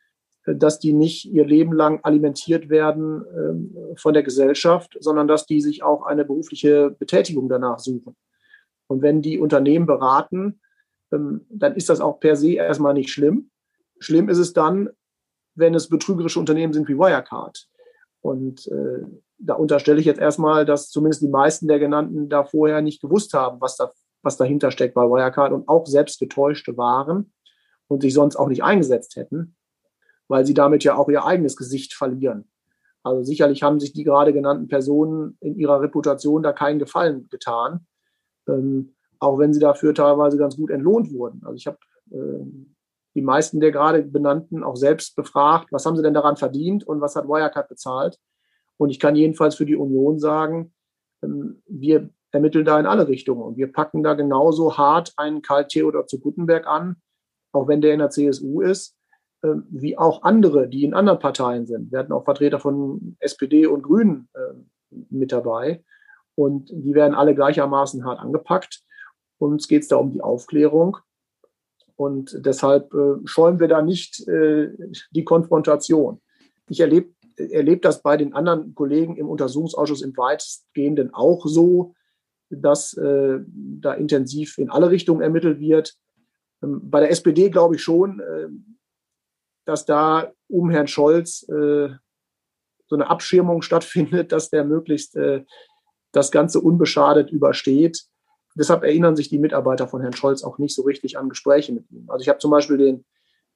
[0.44, 5.46] äh, dass die nicht ihr Leben lang alimentiert werden äh, von der Gesellschaft, sondern dass
[5.46, 8.16] die sich auch eine berufliche Betätigung danach suchen.
[8.88, 10.60] Und wenn die Unternehmen beraten,
[11.12, 13.50] ähm, dann ist das auch per se erstmal nicht schlimm.
[14.00, 14.90] Schlimm ist es dann,
[15.54, 17.68] wenn es betrügerische Unternehmen sind wie Wirecard.
[18.20, 19.04] Und äh,
[19.38, 23.32] da unterstelle ich jetzt erstmal, dass zumindest die meisten der genannten da vorher nicht gewusst
[23.34, 27.32] haben, was da was dahinter steckt bei Wirecard und auch selbst getäuschte waren
[27.86, 29.56] und sich sonst auch nicht eingesetzt hätten,
[30.28, 32.50] weil sie damit ja auch ihr eigenes Gesicht verlieren.
[33.02, 37.86] Also sicherlich haben sich die gerade genannten Personen in ihrer Reputation da keinen Gefallen getan,
[38.48, 41.42] ähm, auch wenn sie dafür teilweise ganz gut entlohnt wurden.
[41.44, 41.78] Also ich habe
[42.10, 42.44] äh,
[43.14, 47.00] die meisten der gerade benannten auch selbst befragt, was haben sie denn daran verdient und
[47.00, 48.18] was hat Wirecard bezahlt.
[48.76, 50.72] Und ich kann jedenfalls für die Union sagen,
[51.22, 53.42] ähm, wir ermitteln da in alle Richtungen.
[53.42, 56.96] Und wir packen da genauso hart einen Karl Theodor zu Gutenberg an,
[57.52, 58.96] auch wenn der in der CSU ist,
[59.42, 61.90] äh, wie auch andere, die in anderen Parteien sind.
[61.90, 64.54] Wir hatten auch Vertreter von SPD und Grünen äh,
[65.10, 65.82] mit dabei.
[66.38, 68.84] Und die werden alle gleichermaßen hart angepackt.
[69.38, 70.98] Uns geht es da um die Aufklärung.
[71.96, 74.70] Und deshalb äh, scheuen wir da nicht äh,
[75.10, 76.20] die Konfrontation.
[76.68, 81.94] Ich erlebe erlebe das bei den anderen Kollegen im Untersuchungsausschuss im weitestgehenden auch so,
[82.50, 85.96] dass äh, da intensiv in alle Richtungen ermittelt wird.
[86.62, 88.48] Ähm, bei der SPD glaube ich schon, äh,
[89.64, 91.88] dass da um Herrn Scholz äh,
[92.86, 95.44] so eine Abschirmung stattfindet, dass der möglichst äh,
[96.18, 98.04] das Ganze unbeschadet übersteht.
[98.54, 101.88] Deshalb erinnern sich die Mitarbeiter von Herrn Scholz auch nicht so richtig an Gespräche mit
[101.90, 102.10] ihm.
[102.10, 103.04] Also ich habe zum Beispiel den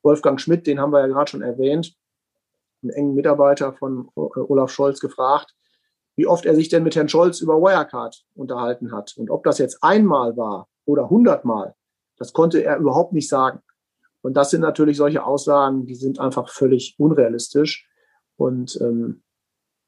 [0.03, 1.95] Wolfgang Schmidt, den haben wir ja gerade schon erwähnt,
[2.83, 5.55] einen engen Mitarbeiter von Olaf Scholz gefragt,
[6.15, 9.15] wie oft er sich denn mit Herrn Scholz über Wirecard unterhalten hat.
[9.17, 11.75] Und ob das jetzt einmal war oder hundertmal,
[12.19, 13.61] Das konnte er überhaupt nicht sagen.
[14.21, 17.89] Und das sind natürlich solche Aussagen, die sind einfach völlig unrealistisch.
[18.37, 19.23] Und ähm,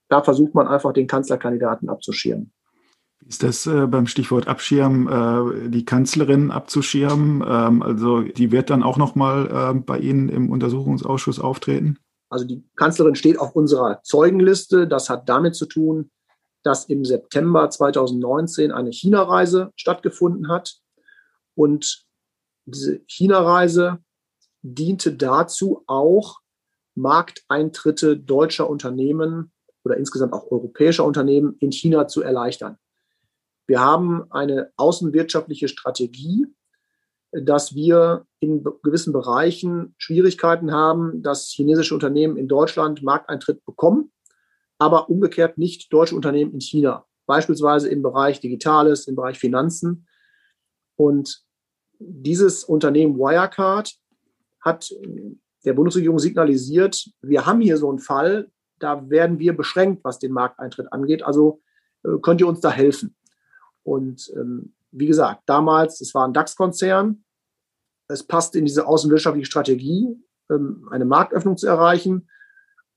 [0.09, 2.53] da versucht man einfach, den Kanzlerkandidaten abzuschirmen.
[3.27, 7.43] Ist das äh, beim Stichwort Abschirmen, äh, die Kanzlerin abzuschirmen?
[7.47, 11.99] Ähm, also die wird dann auch nochmal äh, bei Ihnen im Untersuchungsausschuss auftreten?
[12.29, 14.87] Also die Kanzlerin steht auf unserer Zeugenliste.
[14.87, 16.11] Das hat damit zu tun,
[16.63, 20.77] dass im September 2019 eine China-Reise stattgefunden hat.
[21.55, 22.05] Und
[22.67, 23.99] diese China-Reise
[24.63, 26.41] diente dazu auch,
[26.95, 29.53] Markteintritte deutscher Unternehmen
[29.85, 32.79] oder insgesamt auch europäischer Unternehmen in China zu erleichtern.
[33.67, 36.47] Wir haben eine außenwirtschaftliche Strategie,
[37.33, 44.13] dass wir in gewissen Bereichen Schwierigkeiten haben, dass chinesische Unternehmen in Deutschland Markteintritt bekommen,
[44.79, 50.07] aber umgekehrt nicht deutsche Unternehmen in China, beispielsweise im Bereich Digitales, im Bereich Finanzen.
[50.97, 51.43] Und
[51.99, 53.95] dieses Unternehmen Wirecard
[54.61, 54.91] hat
[55.65, 60.33] der Bundesregierung signalisiert, wir haben hier so einen Fall, da werden wir beschränkt, was den
[60.33, 61.25] Markteintritt angeht.
[61.25, 61.63] Also
[62.05, 63.17] äh, könnt ihr uns da helfen?
[63.85, 67.25] Und ähm, wie gesagt, damals, es war ein DAX-Konzern.
[68.09, 70.17] Es passt in diese außenwirtschaftliche Strategie,
[70.51, 72.29] ähm, eine Marktöffnung zu erreichen.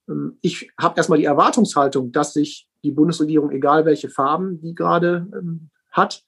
[0.08, 5.28] Ähm, ich habe erstmal die Erwartungshaltung, dass sich die Bundesregierung, egal welche Farben die gerade
[5.32, 6.24] ähm, hat,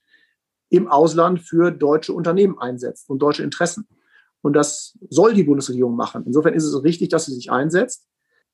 [0.68, 3.88] im Ausland für deutsche Unternehmen einsetzt und deutsche Interessen.
[4.42, 6.24] Und das soll die Bundesregierung machen.
[6.26, 8.06] Insofern ist es richtig, dass sie sich einsetzt.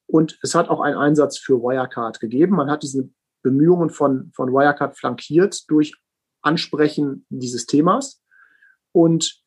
[0.06, 2.56] Und es hat auch einen Einsatz für Wirecard gegeben.
[2.56, 3.08] Man hat diese
[3.46, 5.94] Bemühungen von, von Wirecard flankiert durch
[6.42, 8.20] Ansprechen dieses Themas.
[8.92, 9.40] Und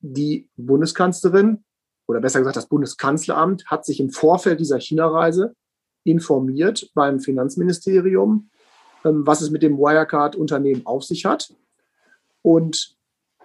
[0.00, 1.64] die Bundeskanzlerin
[2.08, 5.54] oder besser gesagt das Bundeskanzleramt hat sich im Vorfeld dieser China-Reise
[6.04, 8.50] informiert beim Finanzministerium,
[9.04, 11.54] ähm, was es mit dem Wirecard-Unternehmen auf sich hat.
[12.40, 12.96] Und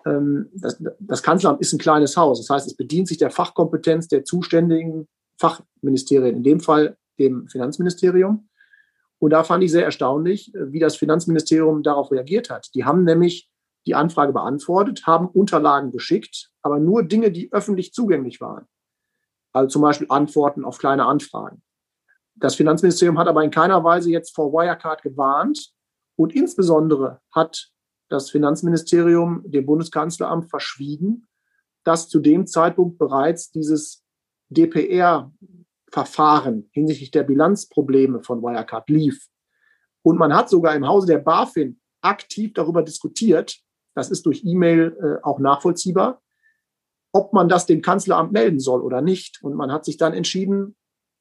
[0.06, 2.40] ähm, das, das Kanzleramt ist ein kleines Haus.
[2.40, 8.48] Das heißt, es bedient sich der Fachkompetenz der zuständigen Fachministerien, in dem Fall dem Finanzministerium.
[9.20, 12.70] Und da fand ich sehr erstaunlich, äh, wie das Finanzministerium darauf reagiert hat.
[12.76, 13.50] Die haben nämlich
[13.86, 18.68] die Anfrage beantwortet, haben Unterlagen geschickt, aber nur Dinge, die öffentlich zugänglich waren.
[19.54, 21.64] Also zum Beispiel Antworten auf kleine Anfragen.
[22.36, 25.72] Das Finanzministerium hat aber in keiner Weise jetzt vor Wirecard gewarnt
[26.16, 27.72] und insbesondere hat
[28.10, 31.28] das Finanzministerium dem Bundeskanzleramt verschwiegen,
[31.84, 34.04] dass zu dem Zeitpunkt bereits dieses
[35.98, 39.28] DPR-Verfahren hinsichtlich der Bilanzprobleme von Wirecard lief.
[40.04, 43.58] Und man hat sogar im Hause der BaFin aktiv darüber diskutiert,
[43.96, 46.22] das ist durch E-Mail äh, auch nachvollziehbar,
[47.12, 49.42] ob man das dem Kanzleramt melden soll oder nicht.
[49.42, 50.76] Und man hat sich dann entschieden,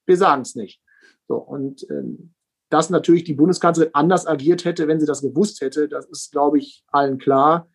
[0.04, 0.82] wir sagen es nicht.
[1.26, 2.34] So, und ähm,
[2.68, 6.58] dass natürlich die Bundeskanzlerin anders agiert hätte, wenn sie das gewusst hätte, das ist, glaube
[6.58, 7.68] ich, allen klar.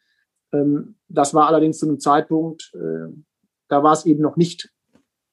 [0.54, 3.12] Ähm, das war allerdings zu einem Zeitpunkt, äh,
[3.70, 4.72] da war es eben noch nicht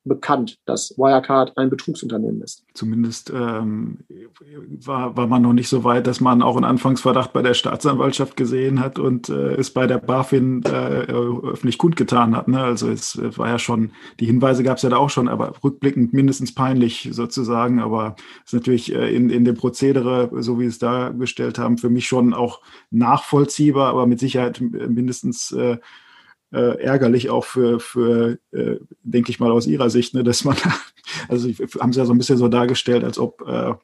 [0.09, 2.65] bekannt, dass Wirecard ein Betrugsunternehmen ist.
[2.75, 3.99] Zumindest ähm,
[4.85, 8.37] war, war man noch nicht so weit, dass man auch einen Anfangsverdacht bei der Staatsanwaltschaft
[8.37, 12.49] gesehen hat und äh, es bei der BaFin äh, öffentlich kundgetan hat.
[12.49, 12.61] Ne?
[12.61, 15.55] Also es, es war ja schon, die Hinweise gab es ja da auch schon, aber
[15.63, 17.81] rückblickend mindestens peinlich sozusagen.
[17.81, 21.79] Aber es ist natürlich äh, in, in dem Prozedere, so wie Sie es dargestellt haben,
[21.79, 25.79] für mich schon auch nachvollziehbar, aber mit Sicherheit mindestens äh,
[26.53, 30.57] äh, ärgerlich auch für, für äh, denke ich mal aus Ihrer Sicht, ne, dass man,
[31.29, 31.49] also
[31.81, 33.75] haben Sie ja so ein bisschen so dargestellt, als ob äh,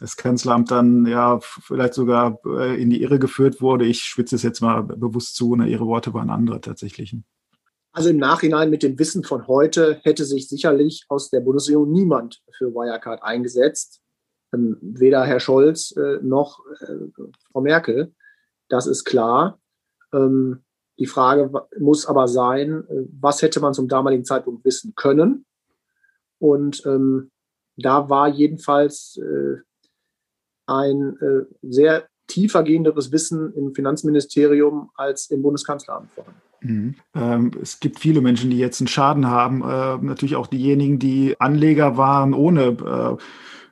[0.00, 3.84] das Kanzleramt dann ja vielleicht sogar äh, in die Irre geführt wurde.
[3.84, 7.16] Ich schwitze es jetzt mal bewusst zu, ne, Ihre Worte waren andere tatsächlich.
[7.92, 12.42] Also im Nachhinein mit dem Wissen von heute hätte sich sicherlich aus der Bundesregierung niemand
[12.50, 14.00] für Wirecard eingesetzt.
[14.52, 18.12] Ähm, weder Herr Scholz äh, noch äh, Frau Merkel.
[18.68, 19.60] Das ist klar.
[20.12, 20.63] Ähm,
[20.98, 25.44] die Frage muss aber sein, äh, was hätte man zum damaligen Zeitpunkt wissen können?
[26.38, 27.30] Und ähm,
[27.76, 29.56] da war jedenfalls äh,
[30.66, 36.40] ein äh, sehr tiefergehenderes Wissen im Finanzministerium als im Bundeskanzleramt vorhanden.
[36.60, 36.94] Mhm.
[37.14, 39.62] Ähm, es gibt viele Menschen, die jetzt einen Schaden haben.
[39.62, 43.22] Äh, natürlich auch diejenigen, die Anleger waren ohne äh,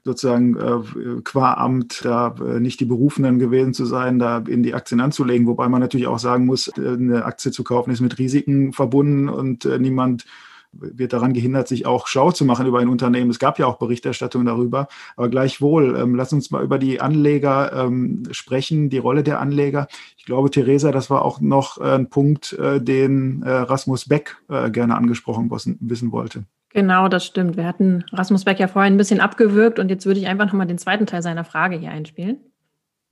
[0.04, 4.74] sozusagen äh, qua Amt da äh, nicht die Berufenen gewesen zu sein, da in die
[4.74, 5.46] Aktien anzulegen.
[5.46, 9.28] Wobei man natürlich auch sagen muss, äh, eine Aktie zu kaufen ist mit Risiken verbunden
[9.28, 10.24] und äh, niemand
[10.72, 13.30] wird daran gehindert, sich auch schlau zu machen über ein Unternehmen.
[13.30, 14.88] Es gab ja auch Berichterstattung darüber.
[15.16, 19.86] Aber gleichwohl, ähm, lass uns mal über die Anleger ähm, sprechen, die Rolle der Anleger.
[20.16, 24.38] Ich glaube, Theresa, das war auch noch äh, ein Punkt, äh, den äh, Rasmus Beck
[24.48, 26.44] äh, gerne angesprochen wissen wollte.
[26.72, 27.56] Genau, das stimmt.
[27.56, 30.66] Wir hatten Rasmus Beck ja vorhin ein bisschen abgewürgt und jetzt würde ich einfach nochmal
[30.66, 32.40] den zweiten Teil seiner Frage hier einspielen.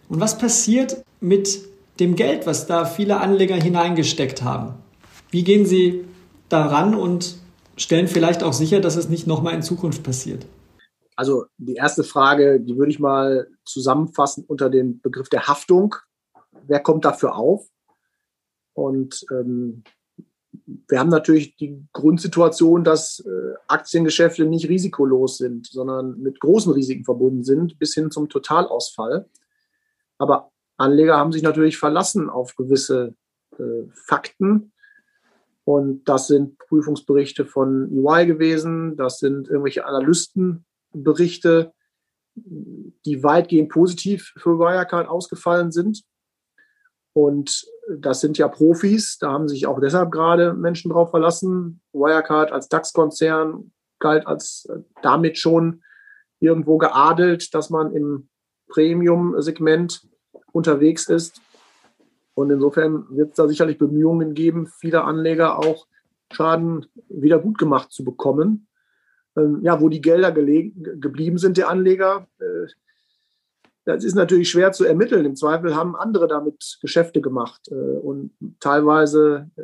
[0.09, 1.61] Und was passiert mit
[2.01, 4.75] dem Geld, was da viele Anleger hineingesteckt haben?
[5.31, 6.05] Wie gehen Sie
[6.49, 7.37] daran und
[7.77, 10.47] stellen vielleicht auch sicher, dass es nicht nochmal in Zukunft passiert?
[11.15, 15.95] Also die erste Frage, die würde ich mal zusammenfassen unter dem Begriff der Haftung.
[16.67, 17.69] Wer kommt dafür auf?
[18.73, 19.85] Und ähm,
[20.89, 27.05] wir haben natürlich die Grundsituation, dass äh, Aktiengeschäfte nicht risikolos sind, sondern mit großen Risiken
[27.05, 29.27] verbunden sind, bis hin zum Totalausfall.
[30.19, 33.15] Aber Anleger haben sich natürlich verlassen auf gewisse
[33.59, 34.73] äh, Fakten.
[35.65, 41.73] Und das sind Prüfungsberichte von UI gewesen, das sind irgendwelche Analystenberichte,
[42.35, 46.03] die weitgehend positiv für Wirecard ausgefallen sind.
[47.13, 47.67] Und
[47.99, 51.81] das sind ja Profis, da haben sich auch deshalb gerade Menschen drauf verlassen.
[51.93, 55.83] Wirecard als DAX-Konzern galt als äh, damit schon
[56.39, 58.29] irgendwo geadelt, dass man im
[58.69, 60.09] Premium-Segment
[60.53, 61.41] unterwegs ist.
[62.35, 65.87] Und insofern wird es da sicherlich Bemühungen geben, viele Anleger auch
[66.33, 68.69] Schaden wieder gut gemacht zu bekommen.
[69.37, 72.67] Ähm, ja, wo die Gelder geblieben sind der Anleger, äh,
[73.85, 75.25] das ist natürlich schwer zu ermitteln.
[75.25, 77.69] Im Zweifel haben andere damit Geschäfte gemacht.
[77.71, 79.63] Äh, und teilweise, äh,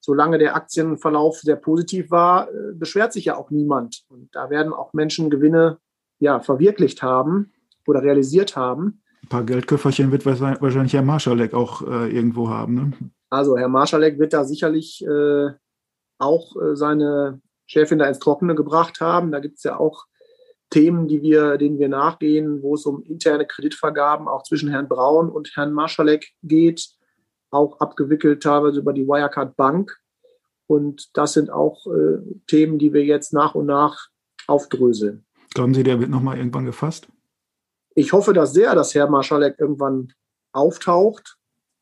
[0.00, 4.04] solange der Aktienverlauf sehr positiv war, äh, beschwert sich ja auch niemand.
[4.08, 5.78] Und da werden auch Menschen Gewinne
[6.18, 7.52] ja, verwirklicht haben
[7.86, 9.02] oder realisiert haben.
[9.22, 12.74] Ein paar Geldköfferchen wird wahrscheinlich Herr Marschalek auch äh, irgendwo haben.
[12.74, 12.92] Ne?
[13.28, 15.50] Also Herr Marschalek wird da sicherlich äh,
[16.18, 19.32] auch äh, seine Chefin da ins Trockene gebracht haben.
[19.32, 20.04] Da gibt es ja auch
[20.70, 25.28] Themen, die wir, denen wir nachgehen, wo es um interne Kreditvergaben auch zwischen Herrn Braun
[25.30, 26.88] und Herrn Marschalek geht,
[27.50, 29.96] auch abgewickelt teilweise über die Wirecard Bank.
[30.66, 34.08] Und das sind auch äh, Themen, die wir jetzt nach und nach
[34.48, 35.24] aufdröseln.
[35.54, 37.08] Glauben Sie, der wird nochmal irgendwann gefasst?
[37.94, 40.12] Ich hoffe das sehr, dass Herr Marschalek irgendwann
[40.52, 41.38] auftaucht.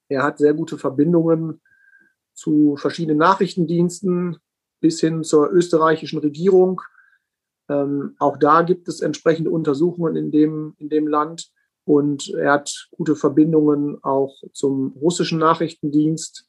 [0.08, 1.60] Er hat sehr gute Verbindungen
[2.34, 4.36] zu verschiedenen Nachrichtendiensten
[4.80, 6.82] bis hin zur österreichischen Regierung.
[7.68, 11.50] Ähm, auch da gibt es entsprechende Untersuchungen in dem, in dem Land.
[11.84, 16.46] Und er hat gute Verbindungen auch zum russischen Nachrichtendienst.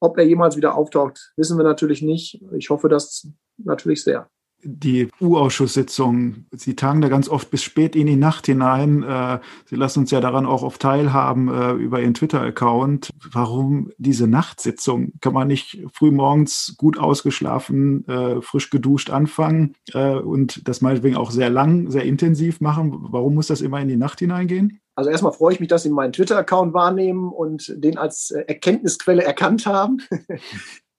[0.00, 2.42] Ob er jemals wieder auftaucht, wissen wir natürlich nicht.
[2.56, 4.30] Ich hoffe das natürlich sehr
[4.62, 9.02] die U-Ausschusssitzungen, Sie tagen da ganz oft bis spät in die Nacht hinein.
[9.02, 13.10] Äh, Sie lassen uns ja daran auch oft teilhaben äh, über Ihren Twitter-Account.
[13.32, 15.12] Warum diese Nachtsitzung?
[15.20, 21.50] Kann man nicht frühmorgens gut ausgeschlafen, äh, frisch geduscht anfangen und das meinetwegen auch sehr
[21.50, 22.92] lang, sehr intensiv machen?
[23.10, 24.80] Warum muss das immer in die Nacht hineingehen?
[24.94, 29.66] Also erstmal freue ich mich, dass Sie meinen Twitter-Account wahrnehmen und den als Erkenntnisquelle erkannt
[29.66, 30.02] haben.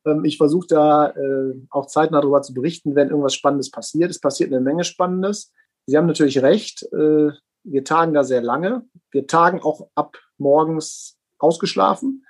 [0.06, 4.12] Ähm, ich versuche da äh, auch zeitnah darüber zu berichten, wenn irgendwas Spannendes passiert.
[4.12, 5.52] Es passiert eine Menge Spannendes.
[5.86, 6.84] Sie haben natürlich recht.
[6.94, 7.32] Äh,
[7.64, 8.86] wir tagen da sehr lange.
[9.12, 12.26] Wir tagen auch ab morgens ausgeschlafen.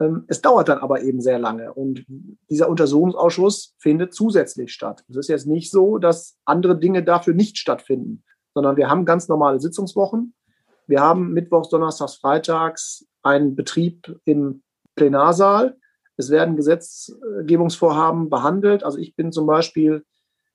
[0.00, 1.72] Ähm, es dauert dann aber eben sehr lange.
[1.72, 2.04] Und
[2.50, 5.04] dieser Untersuchungsausschuss findet zusätzlich statt.
[5.08, 8.24] Es ist jetzt nicht so, dass andere Dinge dafür nicht stattfinden,
[8.54, 10.34] sondern wir haben ganz normale Sitzungswochen.
[10.86, 14.62] Wir haben Mittwochs, Donnerstags, Freitags einen Betrieb im
[14.96, 15.76] Plenarsaal.
[16.16, 18.84] Es werden Gesetzgebungsvorhaben behandelt.
[18.84, 20.04] Also ich bin zum Beispiel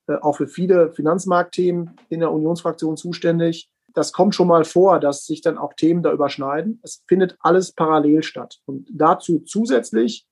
[0.08, 3.70] äh, auch für viele Finanzmarktthemen in der Unionsfraktion zuständig.
[3.94, 6.80] Das kommt schon mal vor, dass sich dann auch Themen da überschneiden.
[6.84, 8.60] Es findet alles parallel statt.
[8.66, 10.28] Und dazu zusätzlich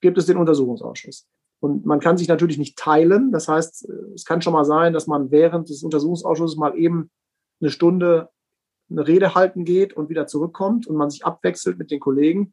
[0.00, 1.26] gibt es den Untersuchungsausschuss.
[1.60, 3.30] Und man kann sich natürlich nicht teilen.
[3.30, 7.10] Das heißt, äh, es kann schon mal sein, dass man während des Untersuchungsausschusses mal eben
[7.60, 8.30] eine Stunde
[8.90, 12.52] eine Rede halten geht und wieder zurückkommt und man sich abwechselt mit den Kollegen.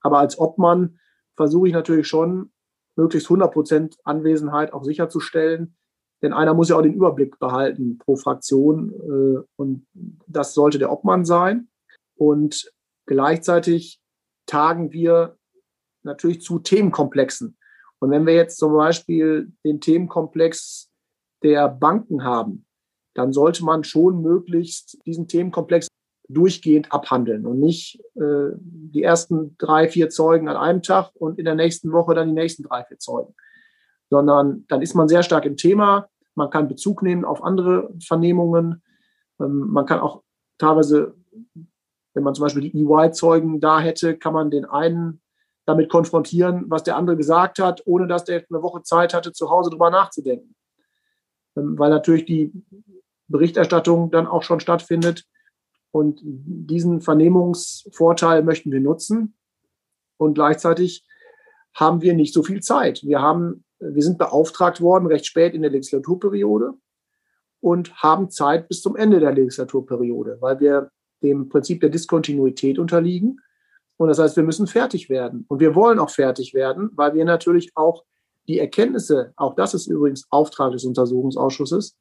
[0.00, 0.98] Aber als Obmann
[1.36, 2.52] versuche ich natürlich schon,
[2.96, 5.76] möglichst 100 Prozent Anwesenheit auch sicherzustellen.
[6.22, 8.92] Denn einer muss ja auch den Überblick behalten pro Fraktion.
[8.92, 9.86] Äh, und
[10.26, 11.68] das sollte der Obmann sein.
[12.16, 12.72] Und
[13.06, 14.00] gleichzeitig
[14.46, 15.36] tagen wir
[16.02, 17.58] natürlich zu Themenkomplexen.
[17.98, 20.90] Und wenn wir jetzt zum Beispiel den Themenkomplex
[21.42, 22.66] der Banken haben,
[23.14, 25.88] dann sollte man schon möglichst diesen Themenkomplex
[26.28, 31.44] durchgehend abhandeln und nicht äh, die ersten drei, vier Zeugen an einem Tag und in
[31.44, 33.34] der nächsten Woche dann die nächsten drei, vier Zeugen.
[34.10, 36.08] Sondern dann ist man sehr stark im Thema.
[36.34, 38.82] Man kann Bezug nehmen auf andere Vernehmungen.
[39.40, 40.22] Ähm, man kann auch
[40.58, 41.14] teilweise,
[42.14, 45.20] wenn man zum Beispiel die EY-Zeugen da hätte, kann man den einen
[45.64, 49.50] damit konfrontieren, was der andere gesagt hat, ohne dass der eine Woche Zeit hatte, zu
[49.50, 50.54] Hause drüber nachzudenken.
[51.56, 52.52] Ähm, weil natürlich die
[53.28, 55.24] Berichterstattung dann auch schon stattfindet
[55.96, 59.34] und diesen Vernehmungsvorteil möchten wir nutzen.
[60.18, 61.06] Und gleichzeitig
[61.72, 63.02] haben wir nicht so viel Zeit.
[63.02, 66.74] Wir haben, wir sind beauftragt worden recht spät in der Legislaturperiode
[67.60, 70.90] und haben Zeit bis zum Ende der Legislaturperiode, weil wir
[71.22, 73.40] dem Prinzip der Diskontinuität unterliegen.
[73.96, 75.46] Und das heißt, wir müssen fertig werden.
[75.48, 78.04] Und wir wollen auch fertig werden, weil wir natürlich auch
[78.48, 81.96] die Erkenntnisse, auch das ist übrigens Auftrag des Untersuchungsausschusses,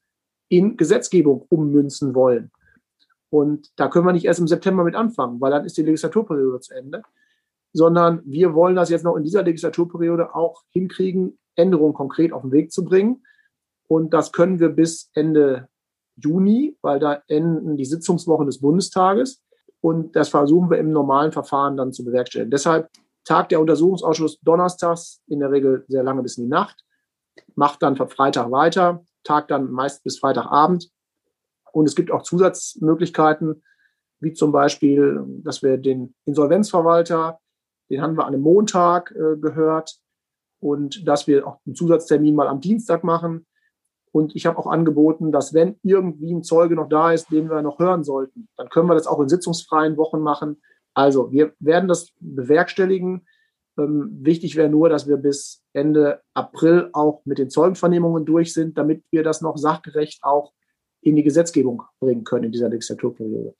[0.49, 2.51] in Gesetzgebung ummünzen wollen.
[3.29, 6.59] Und da können wir nicht erst im September mit anfangen, weil dann ist die Legislaturperiode
[6.59, 7.03] zu Ende,
[7.73, 12.51] sondern wir wollen das jetzt noch in dieser Legislaturperiode auch hinkriegen, Änderungen konkret auf den
[12.51, 13.23] Weg zu bringen.
[13.87, 15.67] Und das können wir bis Ende
[16.15, 19.41] Juni, weil da enden die Sitzungswochen des Bundestages.
[19.81, 22.51] Und das versuchen wir im normalen Verfahren dann zu bewerkstelligen.
[22.51, 22.89] Deshalb
[23.25, 26.83] tagt der Untersuchungsausschuss donnerstags in der Regel sehr lange bis in die Nacht,
[27.55, 30.89] macht dann Freitag weiter, tagt dann meist bis Freitagabend.
[31.75, 33.61] Und es gibt auch Zusatzmöglichkeiten,
[34.21, 37.39] wie zum Beispiel, dass wir den Insolvenzverwalter,
[37.89, 39.99] den haben wir an einem Montag äh, gehört,
[40.61, 43.45] und dass wir auch einen Zusatztermin mal am Dienstag machen.
[44.13, 47.61] Und ich habe auch angeboten, dass wenn irgendwie ein Zeuge noch da ist, den wir
[47.61, 50.61] noch hören sollten, dann können wir das auch in sitzungsfreien Wochen machen.
[50.93, 53.27] Also wir werden das bewerkstelligen.
[53.77, 58.77] Ähm, wichtig wäre nur, dass wir bis Ende April auch mit den Zeugenvernehmungen durch sind,
[58.77, 60.53] damit wir das noch sachgerecht auch
[61.05, 63.53] in die Gesetzgebung bringen können in dieser Legislaturperiode.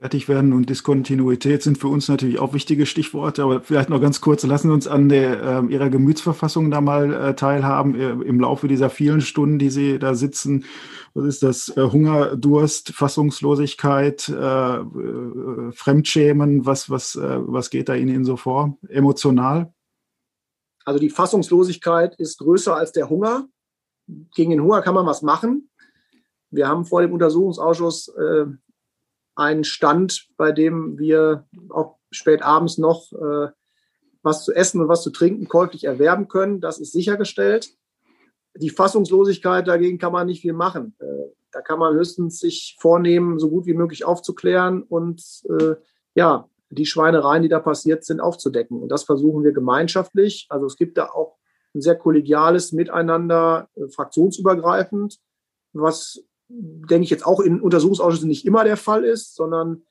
[0.00, 4.20] Fertig werden und Diskontinuität sind für uns natürlich auch wichtige Stichworte, aber vielleicht noch ganz
[4.20, 8.38] kurz, lassen Sie uns an der, äh, Ihrer Gemütsverfassung da mal äh, teilhaben äh, im
[8.38, 10.64] Laufe dieser vielen Stunden, die Sie da sitzen.
[11.14, 11.76] Was ist das?
[11.76, 18.78] Äh, Hunger, Durst, Fassungslosigkeit, äh, äh, Fremdschämen, was, was, was geht da Ihnen so vor?
[18.88, 19.72] Emotional?
[20.84, 23.48] Also die Fassungslosigkeit ist größer als der Hunger.
[24.36, 25.68] Gegen den Hunger kann man was machen.
[26.50, 28.46] Wir haben vor dem Untersuchungsausschuss äh,
[29.34, 33.48] einen Stand, bei dem wir auch spät abends noch äh,
[34.22, 36.60] was zu essen und was zu trinken käuflich erwerben können.
[36.60, 37.70] Das ist sichergestellt.
[38.56, 40.96] Die Fassungslosigkeit dagegen kann man nicht viel machen.
[40.98, 41.06] Äh,
[41.52, 45.76] da kann man höchstens sich vornehmen, so gut wie möglich aufzuklären und äh,
[46.14, 48.82] ja, die Schweinereien, die da passiert sind, aufzudecken.
[48.82, 50.46] Und das versuchen wir gemeinschaftlich.
[50.50, 51.38] Also es gibt da auch
[51.74, 55.18] ein sehr kollegiales Miteinander, äh, fraktionsübergreifend,
[55.72, 59.82] was denke ich, jetzt auch in Untersuchungsausschüssen nicht immer der Fall ist, sondern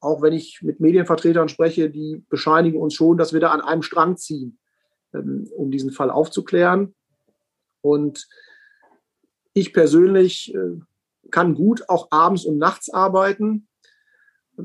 [0.00, 3.82] auch wenn ich mit Medienvertretern spreche, die bescheinigen uns schon, dass wir da an einem
[3.82, 4.58] Strang ziehen,
[5.14, 6.94] ähm, um diesen Fall aufzuklären.
[7.82, 8.26] Und
[9.52, 10.80] ich persönlich äh,
[11.30, 13.68] kann gut auch abends und nachts arbeiten.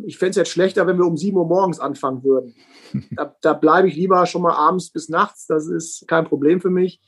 [0.05, 2.55] Ich fände es jetzt schlechter, wenn wir um sieben Uhr morgens anfangen würden.
[3.11, 5.47] Da, da bleibe ich lieber schon mal abends bis nachts.
[5.47, 7.01] Das ist kein Problem für mich.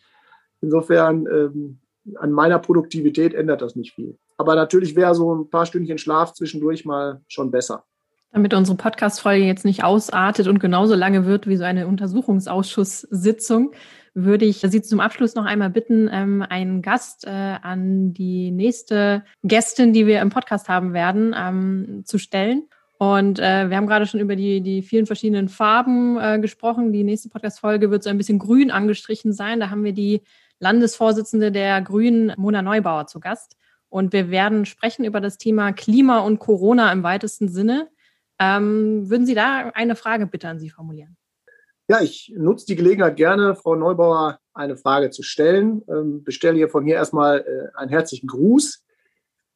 [0.59, 1.79] Insofern ähm,
[2.15, 4.17] an meiner Produktivität ändert das nicht viel.
[4.37, 7.83] Aber natürlich wäre so ein paar Stündchen Schlaf zwischendurch mal schon besser.
[8.31, 13.71] Damit unsere Podcast-Folge jetzt nicht ausartet und genauso lange wird wie so eine Untersuchungsausschusssitzung,
[14.13, 19.23] würde ich Sie zum Abschluss noch einmal bitten, ähm, einen Gast äh, an die nächste
[19.43, 22.67] Gästin, die wir im Podcast haben werden, ähm, zu stellen.
[22.97, 26.91] Und äh, wir haben gerade schon über die, die vielen verschiedenen Farben äh, gesprochen.
[26.91, 29.59] Die nächste Podcast-Folge wird so ein bisschen grün angestrichen sein.
[29.59, 30.21] Da haben wir die
[30.59, 33.56] Landesvorsitzende der Grünen, Mona Neubauer, zu Gast.
[33.89, 37.89] Und wir werden sprechen über das Thema Klima und Corona im weitesten Sinne.
[38.39, 41.17] Ähm, würden Sie da eine Frage bitte an Sie formulieren?
[41.89, 45.83] Ja, ich nutze die Gelegenheit gerne, Frau Neubauer eine Frage zu stellen.
[45.89, 48.83] Ähm, bestelle hier von hier erstmal äh, einen herzlichen Gruß.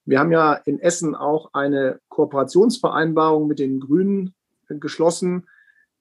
[0.05, 4.33] Wir haben ja in Essen auch eine Kooperationsvereinbarung mit den Grünen
[4.67, 5.47] geschlossen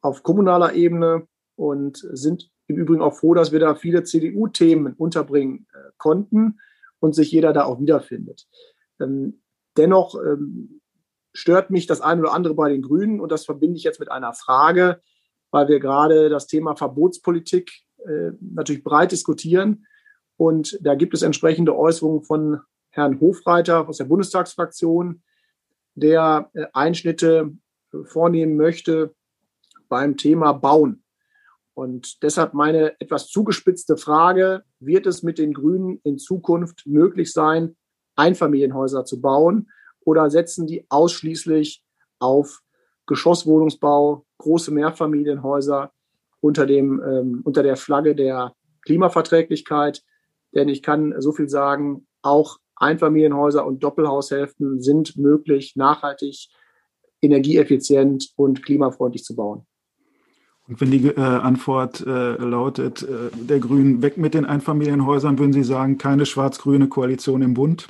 [0.00, 1.26] auf kommunaler Ebene
[1.56, 6.60] und sind im Übrigen auch froh, dass wir da viele CDU-Themen unterbringen äh, konnten
[7.00, 8.46] und sich jeder da auch wiederfindet.
[9.00, 9.42] Ähm,
[9.76, 10.80] dennoch ähm,
[11.32, 14.10] stört mich das eine oder andere bei den Grünen und das verbinde ich jetzt mit
[14.10, 15.00] einer Frage,
[15.50, 17.70] weil wir gerade das Thema Verbotspolitik
[18.06, 19.86] äh, natürlich breit diskutieren.
[20.36, 25.22] Und da gibt es entsprechende Äußerungen von Herrn Hofreiter aus der Bundestagsfraktion,
[25.94, 27.52] der äh, Einschnitte
[27.92, 29.14] äh, vornehmen möchte
[29.88, 30.99] beim Thema Bauen.
[31.80, 37.74] Und deshalb meine etwas zugespitzte Frage, wird es mit den Grünen in Zukunft möglich sein,
[38.16, 39.70] Einfamilienhäuser zu bauen
[40.04, 41.82] oder setzen die ausschließlich
[42.18, 42.60] auf
[43.06, 45.90] Geschosswohnungsbau, große Mehrfamilienhäuser
[46.42, 48.52] unter, dem, ähm, unter der Flagge der
[48.82, 50.02] Klimaverträglichkeit?
[50.54, 56.50] Denn ich kann so viel sagen, auch Einfamilienhäuser und Doppelhaushälften sind möglich, nachhaltig,
[57.22, 59.66] energieeffizient und klimafreundlich zu bauen.
[60.70, 65.52] Und wenn die äh, Antwort äh, lautet, äh, der Grünen weg mit den Einfamilienhäusern, würden
[65.52, 67.88] Sie sagen, keine schwarz-grüne Koalition im Bund?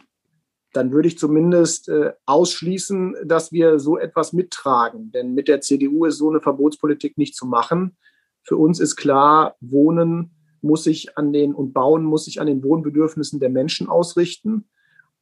[0.73, 5.13] Dann würde ich zumindest äh, ausschließen, dass wir so etwas mittragen.
[5.13, 7.99] Denn mit der CDU ist so eine Verbotspolitik nicht zu machen.
[8.45, 10.31] Für uns ist klar, Wohnen
[10.63, 14.71] muss sich an den und Bauen muss sich an den Wohnbedürfnissen der Menschen ausrichten.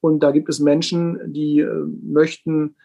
[0.00, 2.76] Und da gibt es Menschen, die äh, möchten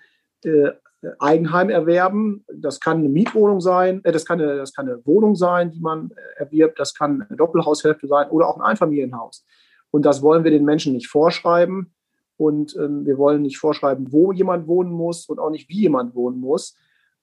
[0.43, 0.71] äh,
[1.19, 2.45] Eigenheim erwerben.
[2.53, 5.79] Das kann eine Mietwohnung sein, äh, das, kann eine, das kann eine Wohnung sein, die
[5.79, 9.45] man erwirbt, das kann eine Doppelhaushälfte sein oder auch ein Einfamilienhaus.
[9.91, 11.93] Und das wollen wir den Menschen nicht vorschreiben.
[12.37, 16.15] Und ähm, wir wollen nicht vorschreiben, wo jemand wohnen muss und auch nicht, wie jemand
[16.15, 16.75] wohnen muss,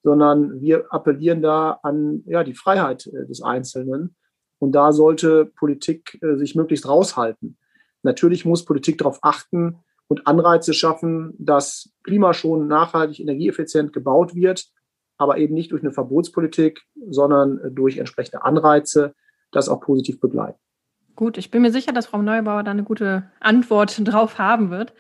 [0.03, 4.15] sondern wir appellieren da an ja, die Freiheit äh, des Einzelnen.
[4.59, 7.59] Und da sollte Politik äh, sich möglichst raushalten.
[8.03, 14.67] Natürlich muss Politik darauf achten und Anreize schaffen, dass klimaschonend, nachhaltig, energieeffizient gebaut wird,
[15.19, 19.15] aber eben nicht durch eine Verbotspolitik, sondern durch entsprechende Anreize,
[19.53, 20.59] das auch positiv begleiten.
[21.15, 24.93] Gut, ich bin mir sicher, dass Frau Neubauer da eine gute Antwort drauf haben wird.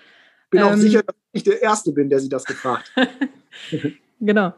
[0.44, 3.08] Ich bin ähm, auch sicher, dass ich der Erste bin, der Sie das gefragt hat.
[4.20, 4.52] genau.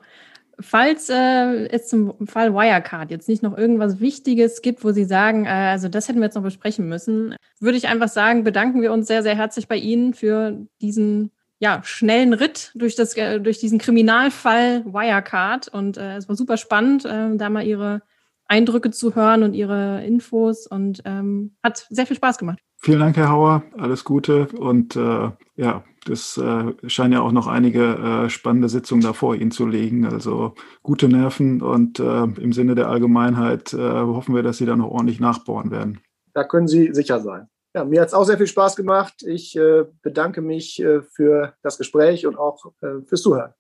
[0.63, 5.45] Falls äh, es zum Fall Wirecard jetzt nicht noch irgendwas Wichtiges gibt, wo Sie sagen,
[5.45, 8.93] äh, also das hätten wir jetzt noch besprechen müssen, würde ich einfach sagen, bedanken wir
[8.93, 13.61] uns sehr, sehr herzlich bei Ihnen für diesen ja, schnellen Ritt durch, das, äh, durch
[13.61, 15.69] diesen Kriminalfall Wirecard.
[15.69, 18.03] Und äh, es war super spannend, äh, da mal Ihre
[18.47, 22.59] Eindrücke zu hören und Ihre Infos und ähm, hat sehr viel Spaß gemacht.
[22.79, 23.63] Vielen Dank, Herr Hauer.
[23.79, 24.49] Alles Gute.
[24.49, 27.95] Und äh, ja, das äh, scheinen ja auch noch einige
[28.25, 30.05] äh, spannende Sitzungen da vor Ihnen zu liegen.
[30.05, 34.77] Also gute Nerven und äh, im Sinne der Allgemeinheit äh, hoffen wir, dass Sie da
[34.77, 36.01] noch ordentlich nachbohren werden.
[36.35, 37.49] Da können Sie sicher sein.
[37.75, 39.23] Ja, mir hat es auch sehr viel Spaß gemacht.
[39.27, 43.55] Ich äh, bedanke mich äh, für das Gespräch und auch äh, fürs Zuhören.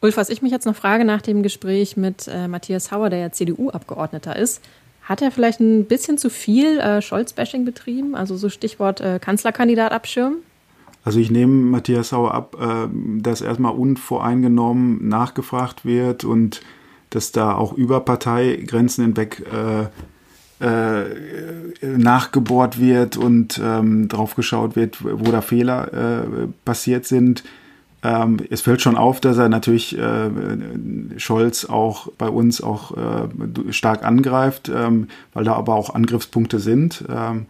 [0.00, 3.20] Ulf, was ich mich jetzt noch frage nach dem Gespräch mit äh, Matthias Hauer, der
[3.20, 4.62] ja CDU-Abgeordneter ist,
[5.04, 8.14] hat er vielleicht ein bisschen zu viel äh, Scholz-Bashing betrieben?
[8.14, 10.38] Also so Stichwort äh, Kanzlerkandidat abschirmen?
[11.04, 12.88] Also ich nehme Matthias Sauer ab, äh,
[13.20, 16.62] dass erstmal unvoreingenommen nachgefragt wird und
[17.10, 19.84] dass da auch über Parteigrenzen hinweg äh,
[20.64, 21.04] äh,
[21.82, 27.44] nachgebohrt wird und ähm, drauf geschaut wird, wo da Fehler äh, passiert sind.
[28.04, 30.30] Ähm, es fällt schon auf, dass er natürlich äh,
[31.16, 37.04] Scholz auch bei uns auch äh, stark angreift, ähm, weil da aber auch Angriffspunkte sind.
[37.08, 37.46] Ähm,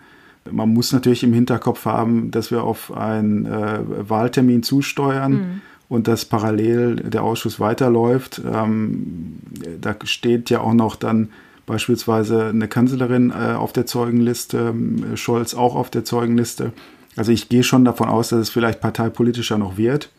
[0.50, 5.32] man muss natürlich im Hinterkopf haben, dass wir auf einen äh, Wahltermin zusteuern.
[5.32, 5.60] Mhm.
[5.86, 8.40] Und dass parallel der Ausschuss weiterläuft.
[8.52, 9.38] Ähm,
[9.82, 11.28] da steht ja auch noch dann
[11.66, 16.72] beispielsweise eine Kanzlerin äh, auf der Zeugenliste, ähm, Scholz auch auf der Zeugenliste.
[17.16, 20.10] Also ich gehe schon davon aus, dass es vielleicht parteipolitischer noch wird.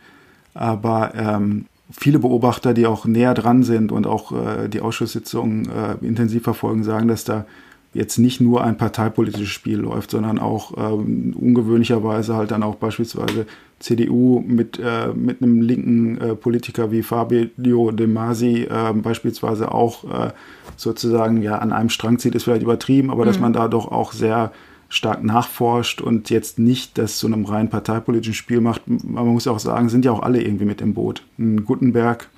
[0.55, 6.05] Aber ähm, viele Beobachter, die auch näher dran sind und auch äh, die Ausschusssitzungen äh,
[6.05, 7.45] intensiv verfolgen, sagen, dass da
[7.93, 13.45] jetzt nicht nur ein parteipolitisches Spiel läuft, sondern auch ähm, ungewöhnlicherweise halt dann auch beispielsweise
[13.79, 20.03] CDU mit, äh, mit einem linken äh, Politiker wie Fabio De Masi äh, beispielsweise auch
[20.03, 20.31] äh,
[20.75, 23.27] sozusagen ja an einem Strang zieht, ist vielleicht übertrieben, aber mhm.
[23.27, 24.51] dass man da doch auch sehr
[24.89, 28.83] stark nachforscht und jetzt nicht das zu einem rein parteipolitischen Spiel macht.
[28.87, 31.23] Man muss auch sagen, sind ja auch alle irgendwie mit im Boot.
[31.37, 32.29] Ein Gutenberg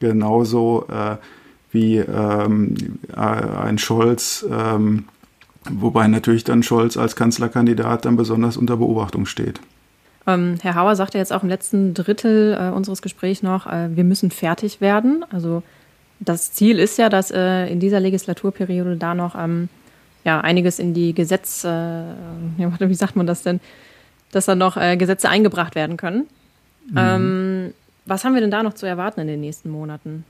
[0.00, 1.16] genauso äh,
[1.72, 2.74] wie ähm,
[3.14, 5.04] äh, ein Scholz, ähm,
[5.70, 9.60] wobei natürlich dann Scholz als Kanzlerkandidat dann besonders unter Beobachtung steht.
[10.26, 14.04] Ähm, Herr Hauer sagte jetzt auch im letzten Drittel äh, unseres Gesprächs noch, äh, wir
[14.04, 15.24] müssen fertig werden.
[15.30, 15.62] Also
[16.18, 19.68] das Ziel ist ja, dass äh, in dieser Legislaturperiode da noch ähm,
[20.24, 22.16] ja, einiges in die Gesetze,
[22.58, 23.60] äh, wie sagt man das denn,
[24.32, 26.26] dass da noch äh, Gesetze eingebracht werden können.
[26.90, 26.96] Mhm.
[26.96, 27.74] Ähm,
[28.06, 30.24] was haben wir denn da noch zu erwarten in den nächsten Monaten?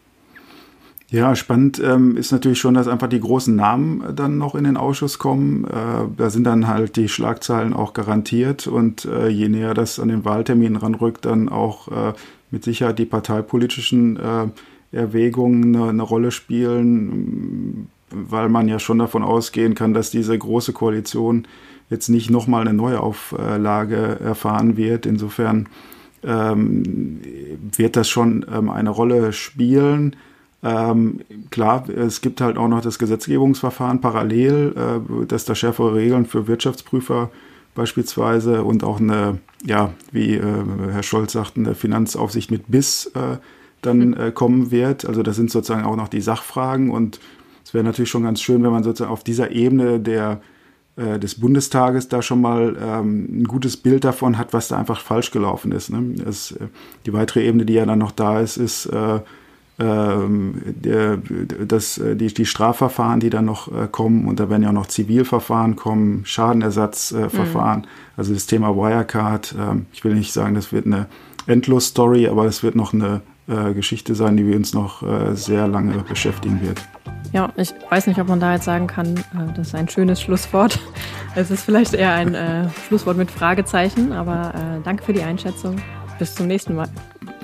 [1.09, 4.63] Ja, spannend ähm, ist natürlich schon, dass einfach die großen Namen äh, dann noch in
[4.63, 5.65] den Ausschuss kommen.
[5.65, 10.09] Äh, da sind dann halt die Schlagzeilen auch garantiert und äh, je näher das an
[10.09, 12.13] den Wahltermin ranrückt, dann auch äh,
[12.53, 19.23] mit Sicherheit die parteipolitischen äh, Erwägungen eine, eine Rolle spielen weil man ja schon davon
[19.23, 21.47] ausgehen kann, dass diese große Koalition
[21.91, 25.07] jetzt nicht nochmal eine Neuauflage erfahren wird.
[25.07, 25.69] Insofern
[26.23, 27.21] ähm,
[27.77, 30.17] wird das schon ähm, eine Rolle spielen.
[30.63, 36.27] Ähm, klar, es gibt halt auch noch das Gesetzgebungsverfahren parallel, äh, dass da schärfere Regeln
[36.27, 37.31] für Wirtschaftsprüfer
[37.75, 40.43] beispielsweise und auch eine, ja, wie äh,
[40.93, 43.39] Herr Scholz sagt, eine Finanzaufsicht mit Biss äh,
[43.81, 45.07] dann äh, kommen wird.
[45.07, 47.21] Also das sind sozusagen auch noch die Sachfragen und
[47.71, 50.41] es wäre natürlich schon ganz schön, wenn man sozusagen auf dieser Ebene der,
[50.97, 54.99] äh, des Bundestages da schon mal ähm, ein gutes Bild davon hat, was da einfach
[55.01, 55.89] falsch gelaufen ist.
[55.89, 56.17] Ne?
[56.29, 56.67] Es, äh,
[57.07, 59.21] die weitere Ebene, die ja dann noch da ist, ist äh,
[59.79, 61.19] ähm, der,
[61.65, 64.75] das, äh, die, die Strafverfahren, die dann noch äh, kommen, und da werden ja auch
[64.75, 67.87] noch Zivilverfahren kommen, Schadenersatzverfahren, mhm.
[68.17, 69.53] also das Thema Wirecard.
[69.53, 71.07] Äh, ich will nicht sagen, das wird eine
[71.47, 73.21] Endlos-Story, aber es wird noch eine
[73.51, 76.81] äh, Geschichte sein, die wir uns noch äh, sehr lange beschäftigen wird.
[77.33, 80.21] Ja, ich weiß nicht, ob man da jetzt sagen kann, äh, das ist ein schönes
[80.21, 80.79] Schlusswort.
[81.37, 85.77] Es ist vielleicht eher ein Schlusswort mit Fragezeichen, aber danke für die Einschätzung.
[86.19, 86.89] Bis zum nächsten Mal.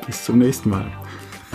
[0.05, 0.87] Bis zum nächsten Mal.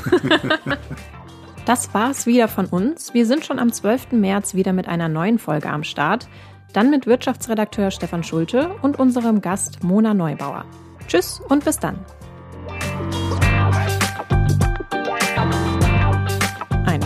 [1.65, 3.13] das war's wieder von uns.
[3.13, 4.13] Wir sind schon am 12.
[4.13, 6.29] März wieder mit einer neuen Folge am Start.
[6.71, 10.63] Dann mit Wirtschaftsredakteur Stefan Schulte und unserem Gast Mona Neubauer.
[11.07, 11.99] Tschüss und bis dann.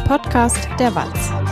[0.06, 1.45] Podcast der Walz.